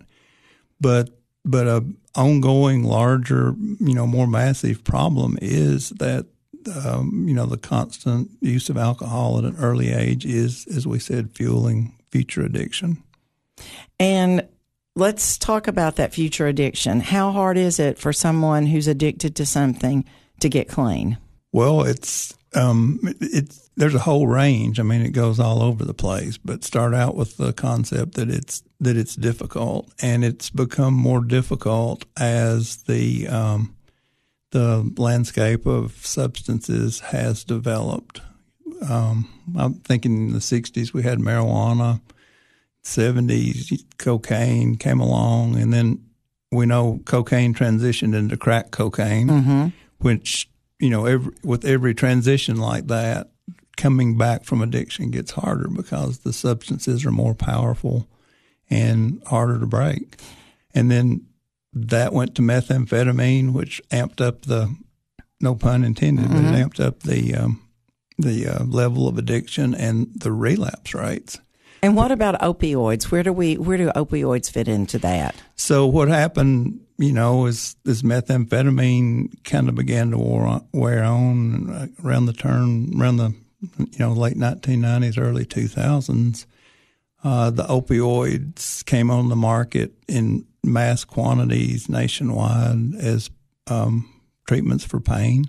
but 0.80 1.10
but 1.44 1.66
a 1.66 1.84
ongoing, 2.14 2.82
larger, 2.84 3.54
you 3.80 3.94
know, 3.94 4.06
more 4.06 4.26
massive 4.26 4.84
problem 4.84 5.38
is 5.40 5.90
that 5.90 6.26
um, 6.68 7.24
you 7.26 7.34
know 7.34 7.46
the 7.46 7.56
constant 7.58 8.30
use 8.40 8.68
of 8.68 8.76
alcohol 8.76 9.38
at 9.38 9.44
an 9.44 9.56
early 9.56 9.92
age 9.92 10.24
is, 10.24 10.66
as 10.66 10.86
we 10.86 10.98
said, 10.98 11.32
fueling 11.34 11.94
future 12.10 12.42
addiction. 12.42 13.02
And 13.98 14.46
let's 14.94 15.38
talk 15.38 15.66
about 15.68 15.96
that 15.96 16.14
future 16.14 16.46
addiction. 16.46 17.00
How 17.00 17.32
hard 17.32 17.56
is 17.56 17.78
it 17.78 17.98
for 17.98 18.12
someone 18.12 18.66
who's 18.66 18.88
addicted 18.88 19.36
to 19.36 19.46
something 19.46 20.04
to 20.40 20.48
get 20.48 20.68
clean? 20.68 21.18
Well, 21.52 21.82
it's 21.82 22.36
um, 22.54 23.00
it's 23.20 23.70
there's 23.76 23.94
a 23.94 24.00
whole 24.00 24.26
range. 24.26 24.80
I 24.80 24.82
mean, 24.82 25.02
it 25.02 25.10
goes 25.10 25.38
all 25.38 25.62
over 25.62 25.84
the 25.84 25.94
place. 25.94 26.36
But 26.36 26.64
start 26.64 26.94
out 26.94 27.14
with 27.14 27.36
the 27.36 27.52
concept 27.52 28.14
that 28.14 28.28
it's 28.28 28.62
that 28.80 28.96
it's 28.96 29.16
difficult, 29.16 29.92
and 30.02 30.24
it's 30.24 30.50
become 30.50 30.94
more 30.94 31.22
difficult 31.22 32.04
as 32.16 32.78
the 32.84 33.28
um, 33.28 33.74
the 34.50 34.90
landscape 34.96 35.66
of 35.66 35.92
substances 36.06 37.00
has 37.00 37.44
developed. 37.44 38.20
Um, 38.88 39.28
I'm 39.56 39.74
thinking 39.74 40.28
in 40.28 40.32
the 40.32 40.38
'60s 40.38 40.92
we 40.92 41.02
had 41.02 41.18
marijuana, 41.18 42.00
'70s 42.84 43.84
cocaine 43.98 44.76
came 44.76 45.00
along, 45.00 45.56
and 45.56 45.72
then 45.72 46.04
we 46.50 46.64
know 46.66 47.00
cocaine 47.04 47.54
transitioned 47.54 48.14
into 48.14 48.36
crack 48.36 48.70
cocaine, 48.70 49.28
which 49.98 50.48
you 50.78 50.90
know 50.90 51.04
every, 51.06 51.32
with 51.42 51.64
every 51.64 51.94
transition 51.94 52.56
like 52.56 52.86
that, 52.86 53.30
coming 53.76 54.16
back 54.16 54.44
from 54.44 54.62
addiction 54.62 55.10
gets 55.10 55.32
harder 55.32 55.68
because 55.68 56.18
the 56.18 56.32
substances 56.32 57.04
are 57.04 57.10
more 57.10 57.34
powerful 57.34 58.08
and 58.70 59.22
harder 59.26 59.58
to 59.60 59.66
break. 59.66 60.16
And 60.74 60.90
then 60.90 61.26
that 61.72 62.12
went 62.12 62.34
to 62.36 62.42
methamphetamine, 62.42 63.52
which 63.52 63.80
amped 63.90 64.20
up 64.20 64.42
the 64.42 64.74
no 65.40 65.54
pun 65.54 65.84
intended, 65.84 66.28
but 66.28 66.38
it 66.38 66.54
amped 66.54 66.84
up 66.84 67.02
the 67.02 67.34
um, 67.34 67.62
the 68.18 68.46
uh, 68.48 68.64
level 68.64 69.06
of 69.06 69.18
addiction 69.18 69.74
and 69.74 70.08
the 70.16 70.32
relapse 70.32 70.94
rates. 70.94 71.38
And 71.82 71.94
what 71.94 72.10
about 72.10 72.40
opioids? 72.40 73.04
Where 73.04 73.22
do 73.22 73.32
we 73.32 73.56
where 73.56 73.78
do 73.78 73.90
opioids 73.90 74.50
fit 74.50 74.68
into 74.68 74.98
that? 74.98 75.36
So 75.54 75.86
what 75.86 76.08
happened, 76.08 76.80
you 76.98 77.12
know, 77.12 77.46
is 77.46 77.76
this 77.84 78.02
methamphetamine 78.02 79.44
kind 79.44 79.68
of 79.68 79.76
began 79.76 80.10
to 80.10 80.18
wear, 80.18 80.60
wear 80.72 81.04
on 81.04 81.70
uh, 81.70 81.86
around 82.04 82.26
the 82.26 82.32
turn, 82.32 83.00
around 83.00 83.18
the, 83.18 83.34
you 83.78 83.98
know, 83.98 84.12
late 84.12 84.36
1990s, 84.36 85.20
early 85.20 85.44
2000s. 85.44 86.46
Uh, 87.22 87.50
the 87.50 87.64
opioids 87.64 88.84
came 88.84 89.10
on 89.10 89.28
the 89.28 89.36
market 89.36 89.92
in 90.08 90.46
mass 90.62 91.04
quantities 91.04 91.88
nationwide 91.88 92.94
as 93.00 93.30
um, 93.66 94.08
treatments 94.46 94.84
for 94.84 95.00
pain. 95.00 95.46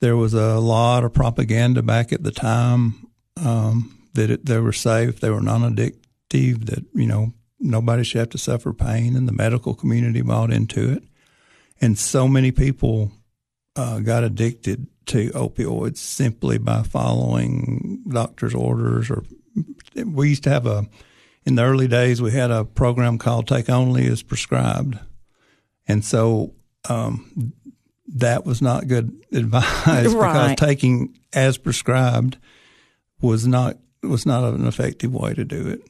There 0.00 0.16
was 0.16 0.34
a 0.34 0.58
lot 0.58 1.04
of 1.04 1.12
propaganda 1.12 1.82
back 1.82 2.12
at 2.12 2.22
the 2.22 2.30
time 2.30 3.08
um, 3.36 3.98
that 4.14 4.30
it, 4.30 4.46
they 4.46 4.58
were 4.60 4.72
safe, 4.72 5.20
they 5.20 5.30
were 5.30 5.40
non-addictive, 5.40 6.66
that 6.66 6.84
you 6.94 7.06
know 7.06 7.32
nobody 7.58 8.04
should 8.04 8.18
have 8.18 8.30
to 8.30 8.38
suffer 8.38 8.72
pain, 8.72 9.16
and 9.16 9.26
the 9.26 9.32
medical 9.32 9.74
community 9.74 10.22
bought 10.22 10.52
into 10.52 10.92
it, 10.92 11.02
and 11.80 11.98
so 11.98 12.28
many 12.28 12.52
people 12.52 13.12
uh, 13.74 14.00
got 14.00 14.24
addicted 14.24 14.86
to 15.06 15.30
opioids 15.30 15.98
simply 15.98 16.58
by 16.58 16.82
following 16.82 18.02
doctor's 18.08 18.54
orders. 18.54 19.10
Or 19.10 19.22
we 20.04 20.30
used 20.30 20.44
to 20.44 20.50
have 20.50 20.66
a 20.66 20.86
in 21.46 21.54
the 21.54 21.62
early 21.62 21.88
days 21.88 22.20
we 22.20 22.32
had 22.32 22.50
a 22.50 22.64
program 22.64 23.16
called 23.18 23.46
"Take 23.48 23.70
Only 23.70 24.06
as 24.08 24.22
Prescribed," 24.22 24.98
and 25.88 26.04
so 26.04 26.52
um, 26.88 27.52
that 28.08 28.44
was 28.44 28.60
not 28.60 28.86
good 28.88 29.12
advice 29.32 29.64
Right. 29.64 30.04
because 30.56 30.56
taking 30.56 31.18
as 31.32 31.58
prescribed 31.58 32.38
was 33.20 33.46
not 33.46 33.76
was 34.02 34.24
not 34.26 34.44
an 34.54 34.66
effective 34.66 35.12
way 35.12 35.34
to 35.34 35.44
do 35.44 35.66
it. 35.68 35.80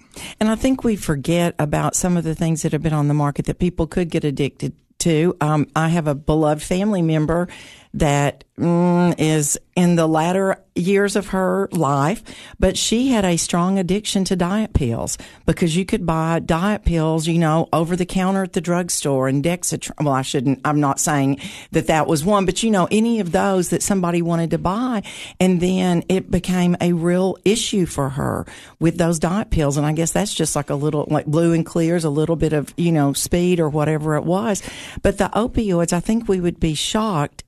And 0.41 0.49
I 0.49 0.55
think 0.55 0.85
we 0.85 0.97
forget 0.97 1.55
about 1.59 1.95
some 1.95 2.17
of 2.17 2.25
the 2.25 2.35
things 2.35 2.63
that 2.63 2.73
have 2.73 2.83
been 2.83 2.95
on 2.95 3.09
the 3.09 3.15
market 3.15 3.45
that 3.47 3.59
people 3.59 3.87
could 3.87 4.09
get 4.09 4.25
addicted 4.25 4.73
to. 5.01 5.37
Um, 5.43 5.67
I 5.77 5.89
have 5.91 6.07
a 6.07 6.15
beloved 6.15 6.63
family 6.63 7.03
member 7.03 7.49
that 7.97 8.45
mm, 8.59 9.15
is 9.19 9.59
in 9.75 9.97
the 9.97 10.07
latter 10.07 10.63
years 10.75 11.17
of 11.17 11.29
her 11.29 11.69
life, 11.73 12.23
but 12.59 12.77
she 12.77 13.09
had 13.09 13.25
a 13.25 13.39
strong 13.39 13.79
addiction 13.79 14.25
to 14.25 14.37
diet 14.37 14.75
pills 14.75 15.17
because 15.47 15.75
you 15.75 15.87
could 15.87 16.05
buy 16.05 16.39
diet 16.39 16.85
pills, 16.85 17.27
you 17.27 17.39
know, 17.39 17.69
over 17.73 17.97
the 17.97 18.05
counter 18.05 18.43
at 18.43 18.53
the 18.53 18.61
drugstore 18.61 19.29
and 19.29 19.43
Dexatrim. 19.43 20.05
Well, 20.05 20.15
I 20.15 20.21
shouldn't, 20.21 20.61
I'm 20.65 20.79
not 20.79 21.01
saying 21.01 21.41
that 21.73 21.87
that 21.87 22.07
was 22.07 22.23
one, 22.23 22.45
but 22.45 22.63
you 22.63 22.71
know, 22.71 22.87
any 22.91 23.21
of 23.21 23.33
those 23.33 23.71
that 23.71 23.83
somebody 23.83 24.21
wanted 24.21 24.51
to 24.51 24.59
buy. 24.59 25.03
And 25.41 25.61
then 25.61 26.05
it 26.11 26.31
became 26.31 26.77
a 26.81 26.93
real 26.93 27.39
issue 27.47 27.87
for 27.87 28.11
her 28.11 28.45
with 28.79 28.99
those 28.99 29.19
diet 29.19 29.51
pills. 29.51 29.79
And 29.79 29.87
I 29.87 29.93
guess 29.93 30.13
that's 30.13 30.35
just 30.35 30.55
like 30.55 30.69
a 30.69 30.75
little, 30.75 31.07
like 31.11 31.25
blue 31.25 31.55
and 31.55 31.65
clears, 31.65 32.05
a 32.05 32.11
little 32.11 32.37
bit 32.37 32.53
of, 32.53 32.75
you 32.77 32.93
know, 32.93 33.15
speed 33.15 33.59
or 33.59 33.71
whatever 33.71 34.17
it 34.17 34.25
was. 34.25 34.63
But 35.01 35.17
the 35.17 35.31
opioids, 35.31 35.95
I 35.95 36.01
think 36.01 36.29
we 36.29 36.41
would 36.41 36.61
be 36.61 36.75
shocked 36.75 37.45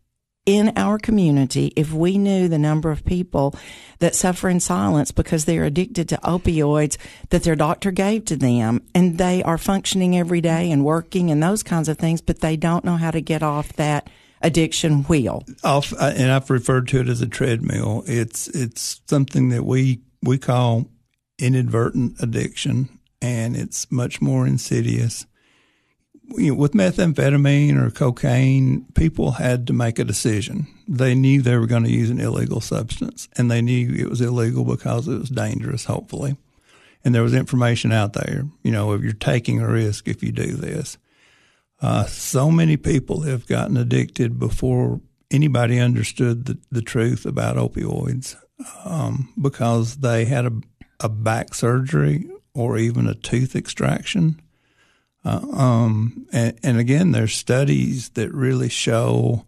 in 0.49 0.73
our 0.77 0.99
community 0.99 1.75
if 1.77 1.93
we 1.93 2.17
knew 2.17 2.49
the 2.49 2.59
number 2.59 2.91
of 2.91 3.05
people 3.05 3.55
that 3.99 4.15
suffer 4.15 4.49
in 4.49 4.59
silence 4.59 5.11
because 5.11 5.45
they're 5.45 5.67
addicted 5.67 6.09
to 6.09 6.17
opioids 6.25 6.97
that 7.29 7.43
their 7.43 7.55
doctor 7.55 7.91
gave 7.91 8.25
to 8.25 8.35
them 8.35 8.81
and 8.95 9.19
they 9.19 9.43
are 9.43 9.59
functioning 9.59 10.17
every 10.17 10.41
day 10.41 10.71
and 10.71 10.87
working 10.87 11.31
and 11.31 11.43
those 11.43 11.63
kinds 11.63 11.87
of 11.87 11.99
things, 11.99 12.23
but 12.23 12.41
they 12.41 12.57
don't 12.57 12.83
know 12.83 12.97
how 12.97 13.11
to 13.11 13.21
get 13.21 13.43
off 13.43 13.75
that 13.75 14.09
addiction 14.41 15.03
wheel. 15.03 15.45
off, 15.63 15.93
uh, 15.93 16.15
and 16.17 16.33
I've 16.33 16.49
referred 16.49 16.89
to 16.89 17.01
it 17.01 17.09
as 17.09 17.21
a 17.21 17.27
treadmill. 17.27 18.05
It's 18.07 18.49
it's 18.49 19.03
something 19.07 19.51
that 19.51 19.65
we 19.65 20.01
we 20.23 20.39
call 20.39 20.87
inadvertent 21.39 22.17
addiction, 22.21 22.89
and 23.21 23.55
it's 23.55 23.93
much 23.93 24.23
more 24.23 24.47
insidious. 24.47 25.27
You 26.37 26.49
know, 26.49 26.55
with 26.55 26.73
methamphetamine 26.73 27.77
or 27.77 27.91
cocaine, 27.91 28.87
people 28.95 29.33
had 29.33 29.67
to 29.67 29.73
make 29.73 29.99
a 29.99 30.05
decision. 30.05 30.67
They 30.87 31.15
knew 31.15 31.41
they 31.41 31.57
were 31.57 31.67
going 31.67 31.85
to 31.85 31.91
use 31.91 32.11
an 32.11 32.21
illegal 32.21 32.61
substance, 32.61 33.29
and 33.37 33.51
they 33.51 33.63
knew 33.63 33.95
it 33.95 34.11
was 34.11 34.21
illegal 34.21 34.65
because 34.65 35.09
it 35.09 35.19
was 35.19 35.31
dangerous. 35.31 35.87
Hopefully, 35.87 36.37
and 37.05 37.15
there 37.15 37.23
was 37.23 37.35
information 37.35 37.93
out 37.93 38.13
there. 38.13 38.45
You 38.63 38.71
know, 38.71 38.93
if 38.93 39.03
you're 39.03 39.13
taking 39.13 39.61
a 39.61 39.69
risk 39.69 40.07
if 40.09 40.23
you 40.23 40.33
do 40.33 40.53
this. 40.53 40.99
Uh, 41.81 42.05
so 42.07 42.51
many 42.51 42.77
people 42.77 43.21
have 43.21 43.47
gotten 43.47 43.77
addicted 43.77 44.39
before 44.39 45.01
anybody 45.31 45.79
understood 45.79 46.47
the, 46.47 46.59
the 46.73 46.83
truth 46.83 47.25
about 47.25 47.57
opioids. 47.57 48.35
um, 48.85 49.33
because 49.41 49.97
they 49.97 50.25
had 50.25 50.47
a, 50.47 50.53
a 51.01 51.09
back 51.09 51.55
surgery 51.55 52.29
or 52.55 52.77
even 52.79 53.07
a 53.07 53.15
tooth 53.15 53.55
extraction. 53.55 54.41
Uh, 55.29 55.41
um, 55.53 56.27
and, 56.33 56.59
and, 56.63 56.79
again, 56.79 57.13
there's 57.13 57.35
studies 57.35 58.09
that 58.11 58.33
really 58.33 58.69
show 58.71 59.45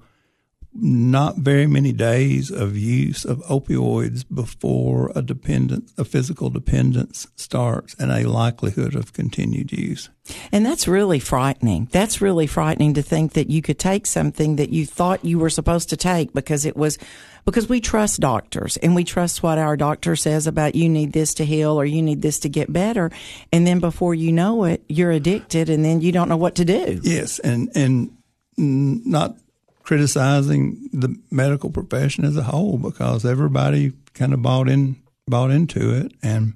not 0.72 1.36
very 1.38 1.66
many 1.66 1.92
days 1.92 2.50
of 2.50 2.76
use 2.76 3.24
of 3.24 3.38
opioids 3.46 4.24
before 4.32 5.10
a 5.16 5.22
dependence, 5.22 5.92
a 5.98 6.04
physical 6.04 6.48
dependence 6.48 7.26
starts 7.34 7.94
and 7.98 8.12
a 8.12 8.28
likelihood 8.28 8.94
of 8.94 9.12
continued 9.12 9.72
use. 9.72 10.10
And 10.52 10.64
that's 10.64 10.86
really 10.86 11.18
frightening. 11.18 11.88
That's 11.90 12.20
really 12.20 12.46
frightening 12.46 12.94
to 12.94 13.02
think 13.02 13.32
that 13.32 13.50
you 13.50 13.62
could 13.62 13.80
take 13.80 14.06
something 14.06 14.56
that 14.56 14.70
you 14.70 14.86
thought 14.86 15.24
you 15.24 15.38
were 15.40 15.50
supposed 15.50 15.90
to 15.90 15.96
take 15.96 16.32
because 16.32 16.64
it 16.64 16.76
was 16.76 16.98
because 17.44 17.68
we 17.68 17.80
trust 17.80 18.20
doctors 18.20 18.76
and 18.76 18.94
we 18.94 19.02
trust 19.02 19.42
what 19.42 19.58
our 19.58 19.76
doctor 19.76 20.14
says 20.14 20.46
about 20.46 20.74
you 20.76 20.88
need 20.88 21.12
this 21.12 21.34
to 21.34 21.44
heal 21.44 21.80
or 21.80 21.84
you 21.84 22.02
need 22.02 22.22
this 22.22 22.38
to 22.40 22.48
get 22.48 22.72
better 22.72 23.10
and 23.50 23.66
then 23.66 23.80
before 23.80 24.14
you 24.14 24.30
know 24.30 24.64
it 24.64 24.84
you're 24.88 25.10
addicted 25.10 25.68
and 25.70 25.84
then 25.84 26.00
you 26.00 26.12
don't 26.12 26.28
know 26.28 26.36
what 26.36 26.54
to 26.54 26.64
do. 26.64 27.00
Yes, 27.02 27.40
and 27.40 27.70
and 27.74 28.16
not 28.56 29.36
criticizing 29.82 30.88
the 30.92 31.16
medical 31.30 31.70
profession 31.70 32.24
as 32.24 32.36
a 32.36 32.42
whole 32.44 32.78
because 32.78 33.24
everybody 33.24 33.92
kind 34.14 34.32
of 34.32 34.42
bought 34.42 34.68
in 34.68 34.96
bought 35.26 35.50
into 35.50 35.94
it. 35.94 36.12
And 36.22 36.54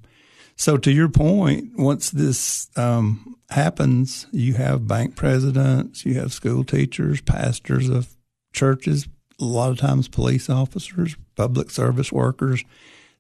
so 0.56 0.76
to 0.78 0.92
your 0.92 1.08
point 1.08 1.76
once 1.76 2.10
this 2.10 2.68
um, 2.76 3.36
happens 3.50 4.26
you 4.32 4.54
have 4.54 4.88
bank 4.88 5.16
presidents 5.16 6.04
you 6.04 6.14
have 6.14 6.32
school 6.32 6.64
teachers 6.64 7.20
pastors 7.20 7.88
of 7.88 8.14
churches 8.52 9.08
a 9.40 9.44
lot 9.44 9.70
of 9.70 9.78
times 9.78 10.08
police 10.08 10.48
officers 10.48 11.16
public 11.34 11.70
service 11.70 12.12
workers 12.12 12.64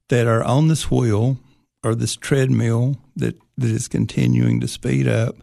that 0.08 0.26
are 0.26 0.44
on 0.44 0.68
this 0.68 0.90
wheel 0.90 1.38
or 1.82 1.94
this 1.94 2.16
treadmill 2.16 2.96
that, 3.16 3.36
that 3.58 3.70
is 3.70 3.88
continuing 3.88 4.60
to 4.60 4.68
speed 4.68 5.08
up 5.08 5.36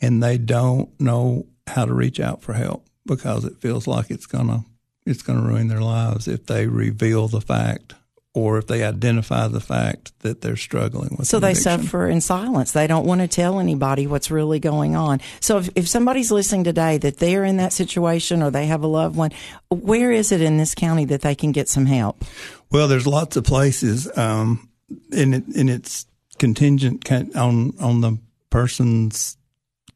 and 0.00 0.22
they 0.22 0.36
don't 0.36 0.88
know 1.00 1.46
how 1.66 1.84
to 1.84 1.94
reach 1.94 2.18
out 2.18 2.42
for 2.42 2.54
help 2.54 2.84
because 3.10 3.44
it 3.44 3.56
feels 3.58 3.88
like 3.88 4.08
it's 4.08 4.26
gonna 4.26 4.64
it's 5.04 5.22
gonna 5.22 5.42
ruin 5.42 5.66
their 5.66 5.80
lives 5.80 6.28
if 6.28 6.46
they 6.46 6.68
reveal 6.68 7.26
the 7.26 7.40
fact 7.40 7.94
or 8.32 8.56
if 8.58 8.68
they 8.68 8.84
identify 8.84 9.48
the 9.48 9.60
fact 9.60 10.16
that 10.20 10.40
they're 10.40 10.54
struggling 10.54 11.16
with. 11.18 11.26
So 11.26 11.40
they 11.40 11.54
suffer 11.54 12.06
in 12.06 12.20
silence. 12.20 12.70
They 12.70 12.86
don't 12.86 13.04
want 13.04 13.20
to 13.22 13.26
tell 13.26 13.58
anybody 13.58 14.06
what's 14.06 14.30
really 14.30 14.60
going 14.60 14.94
on. 14.94 15.20
So 15.40 15.58
if, 15.58 15.68
if 15.74 15.88
somebody's 15.88 16.30
listening 16.30 16.62
today 16.62 16.96
that 16.98 17.16
they're 17.16 17.44
in 17.44 17.56
that 17.56 17.72
situation 17.72 18.40
or 18.40 18.52
they 18.52 18.66
have 18.66 18.84
a 18.84 18.86
loved 18.86 19.16
one, 19.16 19.32
where 19.68 20.12
is 20.12 20.30
it 20.30 20.40
in 20.40 20.58
this 20.58 20.76
county 20.76 21.04
that 21.06 21.22
they 21.22 21.34
can 21.34 21.50
get 21.50 21.68
some 21.68 21.86
help? 21.86 22.24
Well, 22.70 22.86
there's 22.86 23.08
lots 23.08 23.36
of 23.36 23.42
places, 23.42 24.08
um, 24.16 24.68
and 25.12 25.34
it, 25.34 25.46
and 25.48 25.68
it's 25.68 26.06
contingent 26.38 27.10
on 27.34 27.72
on 27.80 28.00
the 28.00 28.16
person's 28.50 29.36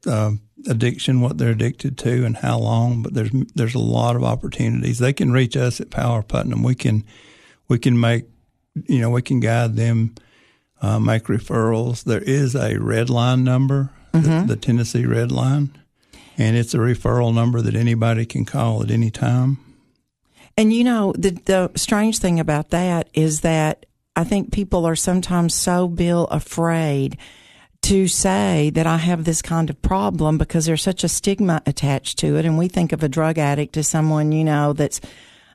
uh, 0.09 0.33
addiction, 0.66 1.21
what 1.21 1.38
they're 1.38 1.50
addicted 1.50 1.99
to, 1.99 2.25
and 2.25 2.37
how 2.37 2.59
long. 2.59 3.02
But 3.02 3.14
there's 3.14 3.30
there's 3.54 3.75
a 3.75 3.80
lot 3.80 4.16
of 4.16 4.25
opportunities. 4.25 4.99
They 4.99 5.12
can 5.12 5.33
reach 5.33 5.56
us 5.56 5.80
at 5.80 5.90
Power 5.90 6.23
Putnam. 6.23 6.62
We 6.62 6.75
can 6.75 7.04
we 7.68 7.78
can 7.78 7.99
make 7.99 8.25
you 8.87 9.00
know 9.00 9.11
we 9.11 9.23
can 9.23 9.40
guide 9.40 9.76
them, 9.76 10.14
uh, 10.80 10.99
make 10.99 11.25
referrals. 11.25 12.04
There 12.04 12.23
is 12.23 12.54
a 12.54 12.78
red 12.78 13.11
line 13.11 13.44
number, 13.44 13.90
mm-hmm. 14.12 14.47
the, 14.47 14.54
the 14.54 14.61
Tennessee 14.61 15.06
Red 15.06 15.30
Line, 15.30 15.76
and 16.37 16.56
it's 16.56 16.75
a 16.75 16.78
referral 16.78 17.35
number 17.35 17.61
that 17.61 17.75
anybody 17.75 18.26
can 18.26 18.44
call 18.44 18.83
at 18.83 18.90
any 18.90 19.11
time. 19.11 19.59
And 20.56 20.73
you 20.73 20.85
know 20.85 21.12
the 21.16 21.30
the 21.30 21.71
strange 21.76 22.18
thing 22.18 22.40
about 22.40 22.71
that 22.71 23.09
is 23.14 23.40
that 23.40 23.87
I 24.16 24.25
think 24.25 24.52
people 24.52 24.87
are 24.87 24.97
sometimes 24.97 25.54
so 25.54 25.88
Bill 25.88 26.26
afraid 26.26 27.18
to 27.84 28.08
say 28.08 28.70
that 28.70 28.86
I 28.86 28.96
have 28.96 29.24
this 29.24 29.42
kind 29.42 29.68
of 29.68 29.80
problem 29.82 30.38
because 30.38 30.64
there's 30.64 30.82
such 30.82 31.04
a 31.04 31.08
stigma 31.08 31.61
attached 31.66 32.18
to 32.20 32.37
it. 32.37 32.46
And 32.46 32.56
we 32.56 32.66
think 32.66 32.92
of 32.92 33.02
a 33.02 33.11
drug 33.11 33.37
addict 33.37 33.76
as 33.76 33.87
someone, 33.87 34.32
you 34.32 34.42
know, 34.42 34.72
that's, 34.72 35.02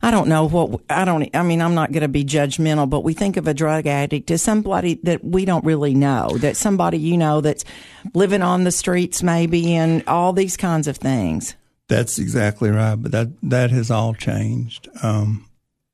I 0.03 0.11
don't 0.11 0.29
know 0.29 0.47
what, 0.47 0.79
I 0.91 1.05
don't, 1.05 1.27
I 1.35 1.41
mean, 1.41 1.59
I'm 1.59 1.73
not 1.73 1.91
going 1.91 2.03
to 2.03 2.07
be 2.07 2.23
judgmental, 2.23 2.87
but 2.87 3.03
we 3.03 3.15
think 3.15 3.35
of 3.35 3.47
a 3.47 3.53
drug 3.55 3.87
addict 3.87 4.29
as 4.29 4.43
somebody 4.43 4.99
that 5.01 5.25
we 5.25 5.43
don't 5.43 5.65
really 5.65 5.95
know, 5.95 6.29
that 6.37 6.55
somebody, 6.55 6.99
you 6.99 7.17
know, 7.17 7.41
that's 7.41 7.65
living 8.13 8.43
on 8.43 8.63
the 8.63 8.71
streets 8.71 9.23
maybe 9.23 9.73
and 9.73 10.03
all 10.05 10.31
these 10.31 10.55
kinds 10.55 10.87
of 10.87 10.97
things. 10.97 11.55
That's 11.87 12.19
exactly 12.19 12.69
right. 12.69 12.93
But 12.93 13.11
that, 13.11 13.29
that 13.41 13.71
has 13.71 13.89
all 13.89 14.13
changed. 14.13 14.87
Um, 15.01 15.49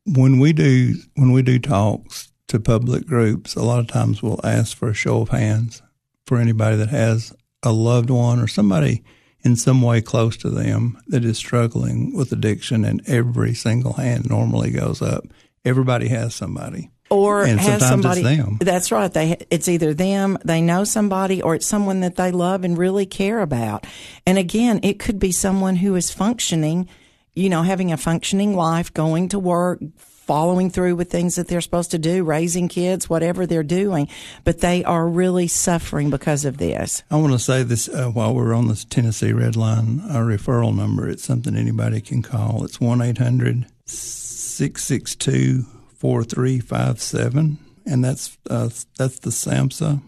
when 0.06 0.40
we 0.40 0.52
do, 0.52 0.96
when 1.14 1.32
we 1.32 1.44
do 1.44 1.60
talks 1.60 2.34
to 2.50 2.60
public 2.60 3.06
groups, 3.06 3.56
a 3.56 3.64
lot 3.64 3.80
of 3.80 3.88
times 3.88 4.22
we'll 4.22 4.46
ask 4.46 4.76
for 4.76 4.90
a 4.90 4.94
show 4.94 5.22
of 5.22 5.30
hands 5.30 5.82
for 6.26 6.38
anybody 6.38 6.76
that 6.78 6.90
has 6.90 7.34
a 7.64 7.72
loved 7.72 8.10
one 8.10 8.40
or 8.40 8.48
somebody 8.48 9.04
in 9.44 9.56
some 9.56 9.82
way 9.82 10.02
close 10.02 10.36
to 10.38 10.50
them 10.50 11.00
that 11.08 11.24
is 11.24 11.38
struggling 11.38 12.16
with 12.16 12.32
addiction, 12.32 12.84
and 12.84 13.02
every 13.08 13.54
single 13.54 13.94
hand 13.94 14.28
normally 14.30 14.72
goes 14.72 15.02
up. 15.02 15.24
Everybody 15.64 16.08
has 16.08 16.34
somebody. 16.34 16.90
Or 17.12 17.44
and 17.44 17.60
has 17.60 17.88
somebody. 17.88 18.24
That's 18.60 18.92
right. 18.92 19.14
They 19.14 19.38
it's 19.52 19.68
either 19.68 19.94
them, 19.94 20.40
they 20.44 20.62
know 20.62 20.84
somebody, 20.84 21.44
or 21.44 21.54
it's 21.54 21.68
someone 21.68 22.00
that 22.00 22.16
they 22.16 22.32
love 22.32 22.64
and 22.64 22.76
really 22.76 23.06
care 23.06 23.42
about. 23.42 23.86
And 24.26 24.40
again, 24.40 24.80
it 24.82 24.98
could 24.98 25.20
be 25.20 25.32
someone 25.32 25.76
who 25.76 25.96
is 25.96 26.10
functioning, 26.10 26.90
you 27.36 27.48
know, 27.48 27.62
having 27.62 27.92
a 27.92 27.98
functioning 27.98 28.56
life, 28.56 28.92
going 28.92 29.30
to 29.30 29.38
work, 29.38 29.80
following 30.26 30.72
through 30.72 30.96
with 30.96 31.12
things 31.12 31.36
that 31.36 31.48
they're 31.48 31.62
supposed 31.62 31.92
to 31.92 32.00
do, 32.00 32.24
raising 32.24 32.68
kids, 32.68 33.08
whatever 33.10 33.46
they're 33.46 33.64
doing, 33.64 34.10
but 34.44 34.60
they 34.60 34.84
are 34.84 35.08
really 35.08 35.48
suffering 35.48 36.10
because 36.10 36.44
of 36.46 36.58
this. 36.58 37.04
I 37.12 37.18
want 37.18 37.34
to 37.34 37.40
say 37.40 37.62
this 37.64 37.88
uh, 37.88 38.10
while 38.10 38.34
we're 38.34 38.56
on 38.56 38.68
this 38.68 38.86
Tennessee 38.86 39.34
Red 39.34 39.56
Line 39.56 40.02
our 40.10 40.24
referral 40.24 40.76
number. 40.76 41.08
It's 41.08 41.24
something 41.24 41.56
anybody 41.56 42.02
can 42.02 42.24
call. 42.24 42.66
It's 42.66 42.82
1 42.82 43.02
800 43.02 43.68
662 43.86 45.64
4357. 45.98 47.60
And 47.86 48.04
that's, 48.04 48.38
uh, 48.50 48.70
that's 48.98 49.20
the 49.20 49.30
SAMHSA 49.30 50.02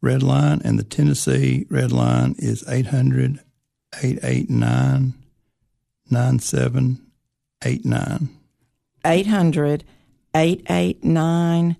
Red 0.00 0.24
Line. 0.24 0.60
And 0.64 0.78
the 0.78 0.84
Tennessee 0.84 1.66
Red 1.70 1.92
Line 1.92 2.34
is 2.38 2.64
800 2.68 3.38
889 4.02 5.14
9789. 6.10 8.28
800 9.04 9.84
889 10.34 11.76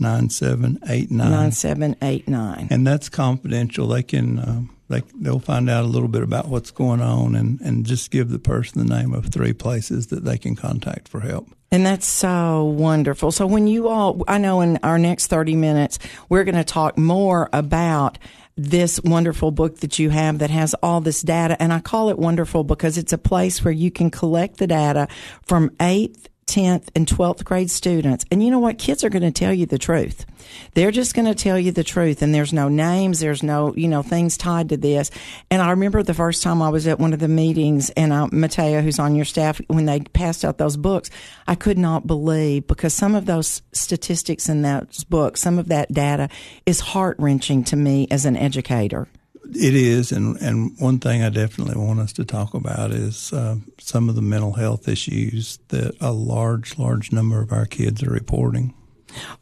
9789. 0.00 1.30
9789. 1.30 2.68
And 2.70 2.86
that's 2.86 3.08
confidential. 3.08 3.86
They 3.86 4.02
can, 4.02 4.38
um, 4.38 4.76
they, 4.88 5.02
they'll 5.14 5.38
find 5.38 5.68
out 5.68 5.84
a 5.84 5.88
little 5.88 6.08
bit 6.08 6.22
about 6.22 6.48
what's 6.48 6.70
going 6.70 7.00
on 7.02 7.34
and, 7.34 7.60
and 7.60 7.84
just 7.84 8.10
give 8.10 8.30
the 8.30 8.38
person 8.38 8.86
the 8.86 8.94
name 8.94 9.12
of 9.12 9.26
three 9.26 9.52
places 9.52 10.08
that 10.08 10.24
they 10.24 10.38
can 10.38 10.56
contact 10.56 11.06
for 11.08 11.20
help. 11.20 11.48
And 11.70 11.86
that's 11.86 12.06
so 12.06 12.64
wonderful. 12.64 13.30
So 13.30 13.46
when 13.46 13.66
you 13.68 13.88
all, 13.88 14.22
I 14.26 14.38
know 14.38 14.60
in 14.60 14.78
our 14.82 14.98
next 14.98 15.28
30 15.28 15.54
minutes, 15.54 15.98
we're 16.28 16.44
going 16.44 16.56
to 16.56 16.64
talk 16.64 16.98
more 16.98 17.48
about 17.52 18.18
this 18.62 19.00
wonderful 19.02 19.50
book 19.50 19.78
that 19.80 19.98
you 19.98 20.10
have 20.10 20.38
that 20.38 20.50
has 20.50 20.74
all 20.82 21.00
this 21.00 21.22
data. 21.22 21.60
And 21.60 21.72
I 21.72 21.80
call 21.80 22.10
it 22.10 22.18
wonderful 22.18 22.64
because 22.64 22.98
it's 22.98 23.12
a 23.12 23.18
place 23.18 23.64
where 23.64 23.72
you 23.72 23.90
can 23.90 24.10
collect 24.10 24.58
the 24.58 24.66
data 24.66 25.08
from 25.42 25.70
eighth 25.80 26.28
10th 26.50 26.88
and 26.96 27.06
12th 27.06 27.44
grade 27.44 27.70
students. 27.70 28.24
And 28.30 28.42
you 28.42 28.50
know 28.50 28.58
what? 28.58 28.78
Kids 28.78 29.04
are 29.04 29.08
going 29.08 29.22
to 29.22 29.30
tell 29.30 29.54
you 29.54 29.66
the 29.66 29.78
truth. 29.78 30.26
They're 30.74 30.90
just 30.90 31.14
going 31.14 31.26
to 31.26 31.34
tell 31.34 31.58
you 31.58 31.70
the 31.70 31.84
truth. 31.84 32.22
And 32.22 32.34
there's 32.34 32.52
no 32.52 32.68
names. 32.68 33.20
There's 33.20 33.44
no, 33.44 33.72
you 33.76 33.86
know, 33.86 34.02
things 34.02 34.36
tied 34.36 34.68
to 34.70 34.76
this. 34.76 35.12
And 35.48 35.62
I 35.62 35.70
remember 35.70 36.02
the 36.02 36.12
first 36.12 36.42
time 36.42 36.60
I 36.60 36.68
was 36.68 36.88
at 36.88 36.98
one 36.98 37.12
of 37.12 37.20
the 37.20 37.28
meetings 37.28 37.90
and 37.90 38.12
uh, 38.12 38.26
Matea, 38.32 38.82
who's 38.82 38.98
on 38.98 39.14
your 39.14 39.24
staff, 39.24 39.60
when 39.68 39.86
they 39.86 40.00
passed 40.00 40.44
out 40.44 40.58
those 40.58 40.76
books, 40.76 41.08
I 41.46 41.54
could 41.54 41.78
not 41.78 42.08
believe 42.08 42.66
because 42.66 42.94
some 42.94 43.14
of 43.14 43.26
those 43.26 43.62
statistics 43.72 44.48
in 44.48 44.62
those 44.62 45.04
books, 45.04 45.40
some 45.40 45.58
of 45.58 45.68
that 45.68 45.92
data 45.92 46.28
is 46.66 46.80
heart 46.80 47.16
wrenching 47.20 47.62
to 47.64 47.76
me 47.76 48.08
as 48.10 48.24
an 48.24 48.36
educator. 48.36 49.06
It 49.54 49.74
is, 49.74 50.12
and 50.12 50.36
and 50.38 50.78
one 50.78 50.98
thing 50.98 51.22
I 51.22 51.28
definitely 51.28 51.76
want 51.76 52.00
us 52.00 52.12
to 52.14 52.24
talk 52.24 52.54
about 52.54 52.92
is 52.92 53.32
uh, 53.32 53.56
some 53.78 54.08
of 54.08 54.14
the 54.14 54.22
mental 54.22 54.52
health 54.52 54.88
issues 54.88 55.58
that 55.68 55.96
a 56.00 56.12
large, 56.12 56.78
large 56.78 57.12
number 57.12 57.40
of 57.40 57.52
our 57.52 57.66
kids 57.66 58.02
are 58.02 58.10
reporting. 58.10 58.74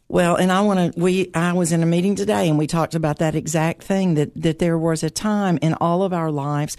Well, 0.08 0.36
and 0.36 0.50
I 0.50 0.62
want 0.62 0.94
to. 0.94 1.00
We 1.00 1.30
I 1.34 1.52
was 1.52 1.72
in 1.72 1.82
a 1.82 1.86
meeting 1.86 2.14
today, 2.14 2.48
and 2.48 2.58
we 2.58 2.66
talked 2.66 2.94
about 2.94 3.18
that 3.18 3.34
exact 3.34 3.82
thing. 3.82 4.14
That 4.14 4.32
that 4.40 4.58
there 4.58 4.78
was 4.78 5.02
a 5.02 5.10
time 5.10 5.58
in 5.60 5.74
all 5.74 6.02
of 6.02 6.12
our 6.12 6.30
lives 6.30 6.76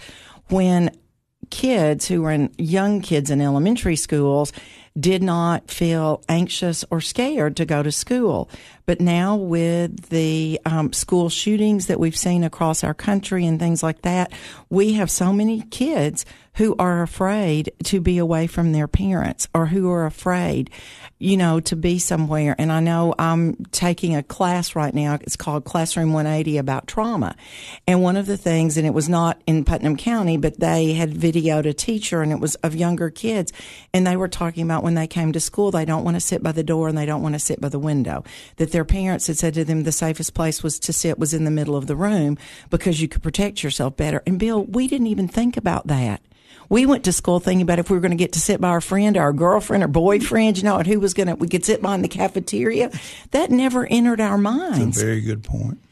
when 0.48 0.90
kids 1.50 2.08
who 2.08 2.22
were 2.22 2.32
in 2.32 2.52
young 2.58 3.00
kids 3.00 3.30
in 3.30 3.40
elementary 3.40 3.96
schools 3.96 4.52
did 4.98 5.22
not 5.22 5.70
feel 5.70 6.22
anxious 6.28 6.84
or 6.90 7.00
scared 7.00 7.56
to 7.56 7.64
go 7.64 7.82
to 7.82 7.92
school. 7.92 8.50
But 8.90 9.00
now 9.00 9.36
with 9.36 10.08
the 10.08 10.60
um, 10.66 10.92
school 10.92 11.28
shootings 11.28 11.86
that 11.86 12.00
we've 12.00 12.16
seen 12.16 12.42
across 12.42 12.82
our 12.82 12.92
country 12.92 13.46
and 13.46 13.56
things 13.56 13.84
like 13.84 14.02
that, 14.02 14.32
we 14.68 14.94
have 14.94 15.12
so 15.12 15.32
many 15.32 15.62
kids 15.62 16.26
who 16.54 16.74
are 16.78 17.02
afraid 17.02 17.72
to 17.84 18.00
be 18.00 18.18
away 18.18 18.46
from 18.46 18.72
their 18.72 18.88
parents 18.88 19.48
or 19.54 19.66
who 19.66 19.90
are 19.90 20.04
afraid, 20.04 20.68
you 21.18 21.36
know, 21.36 21.60
to 21.60 21.76
be 21.76 21.98
somewhere. 21.98 22.56
And 22.58 22.72
I 22.72 22.80
know 22.80 23.14
I'm 23.18 23.64
taking 23.72 24.16
a 24.16 24.22
class 24.22 24.74
right 24.74 24.92
now. 24.92 25.14
It's 25.20 25.36
called 25.36 25.64
Classroom 25.64 26.12
180 26.12 26.58
about 26.58 26.86
trauma. 26.86 27.36
And 27.86 28.02
one 28.02 28.16
of 28.16 28.26
the 28.26 28.36
things, 28.36 28.76
and 28.76 28.86
it 28.86 28.92
was 28.92 29.08
not 29.08 29.40
in 29.46 29.64
Putnam 29.64 29.96
County, 29.96 30.36
but 30.36 30.58
they 30.58 30.92
had 30.92 31.14
videoed 31.14 31.66
a 31.66 31.72
teacher 31.72 32.20
and 32.20 32.32
it 32.32 32.40
was 32.40 32.56
of 32.56 32.74
younger 32.74 33.10
kids. 33.10 33.52
And 33.94 34.06
they 34.06 34.16
were 34.16 34.28
talking 34.28 34.64
about 34.64 34.82
when 34.82 34.94
they 34.94 35.06
came 35.06 35.32
to 35.32 35.40
school, 35.40 35.70
they 35.70 35.84
don't 35.84 36.04
want 36.04 36.16
to 36.16 36.20
sit 36.20 36.42
by 36.42 36.52
the 36.52 36.64
door 36.64 36.88
and 36.88 36.98
they 36.98 37.06
don't 37.06 37.22
want 37.22 37.36
to 37.36 37.40
sit 37.40 37.60
by 37.60 37.68
the 37.68 37.78
window. 37.78 38.24
That 38.56 38.72
their 38.80 38.84
parents 38.86 39.26
had 39.26 39.36
said 39.36 39.52
to 39.52 39.62
them 39.62 39.82
the 39.82 39.92
safest 39.92 40.32
place 40.32 40.62
was 40.62 40.78
to 40.78 40.90
sit 40.90 41.18
was 41.18 41.34
in 41.34 41.44
the 41.44 41.50
middle 41.50 41.76
of 41.76 41.86
the 41.86 41.94
room 41.94 42.38
because 42.70 43.02
you 43.02 43.08
could 43.08 43.22
protect 43.22 43.62
yourself 43.62 43.94
better. 43.94 44.22
And 44.26 44.38
Bill, 44.38 44.64
we 44.64 44.88
didn't 44.88 45.08
even 45.08 45.28
think 45.28 45.58
about 45.58 45.88
that 45.88 46.22
we 46.70 46.86
went 46.86 47.04
to 47.04 47.12
school 47.12 47.40
thinking 47.40 47.62
about 47.62 47.80
if 47.80 47.90
we 47.90 47.96
were 47.96 48.00
going 48.00 48.12
to 48.12 48.16
get 48.16 48.32
to 48.34 48.40
sit 48.40 48.60
by 48.60 48.68
our 48.68 48.80
friend, 48.80 49.16
or 49.16 49.22
our 49.22 49.32
girlfriend, 49.32 49.82
or 49.82 49.88
boyfriend, 49.88 50.56
you 50.56 50.62
know, 50.62 50.76
and 50.76 50.86
who 50.86 51.00
was 51.00 51.14
going 51.14 51.26
to, 51.26 51.34
we 51.34 51.48
could 51.48 51.64
sit 51.64 51.82
behind 51.82 52.04
the 52.04 52.08
cafeteria. 52.08 52.92
That 53.32 53.50
never 53.50 53.86
entered 53.86 54.20
our 54.20 54.38
minds. 54.38 54.78
That's 54.78 55.02
a 55.02 55.04
very 55.04 55.20
good 55.20 55.42
point. 55.42 55.82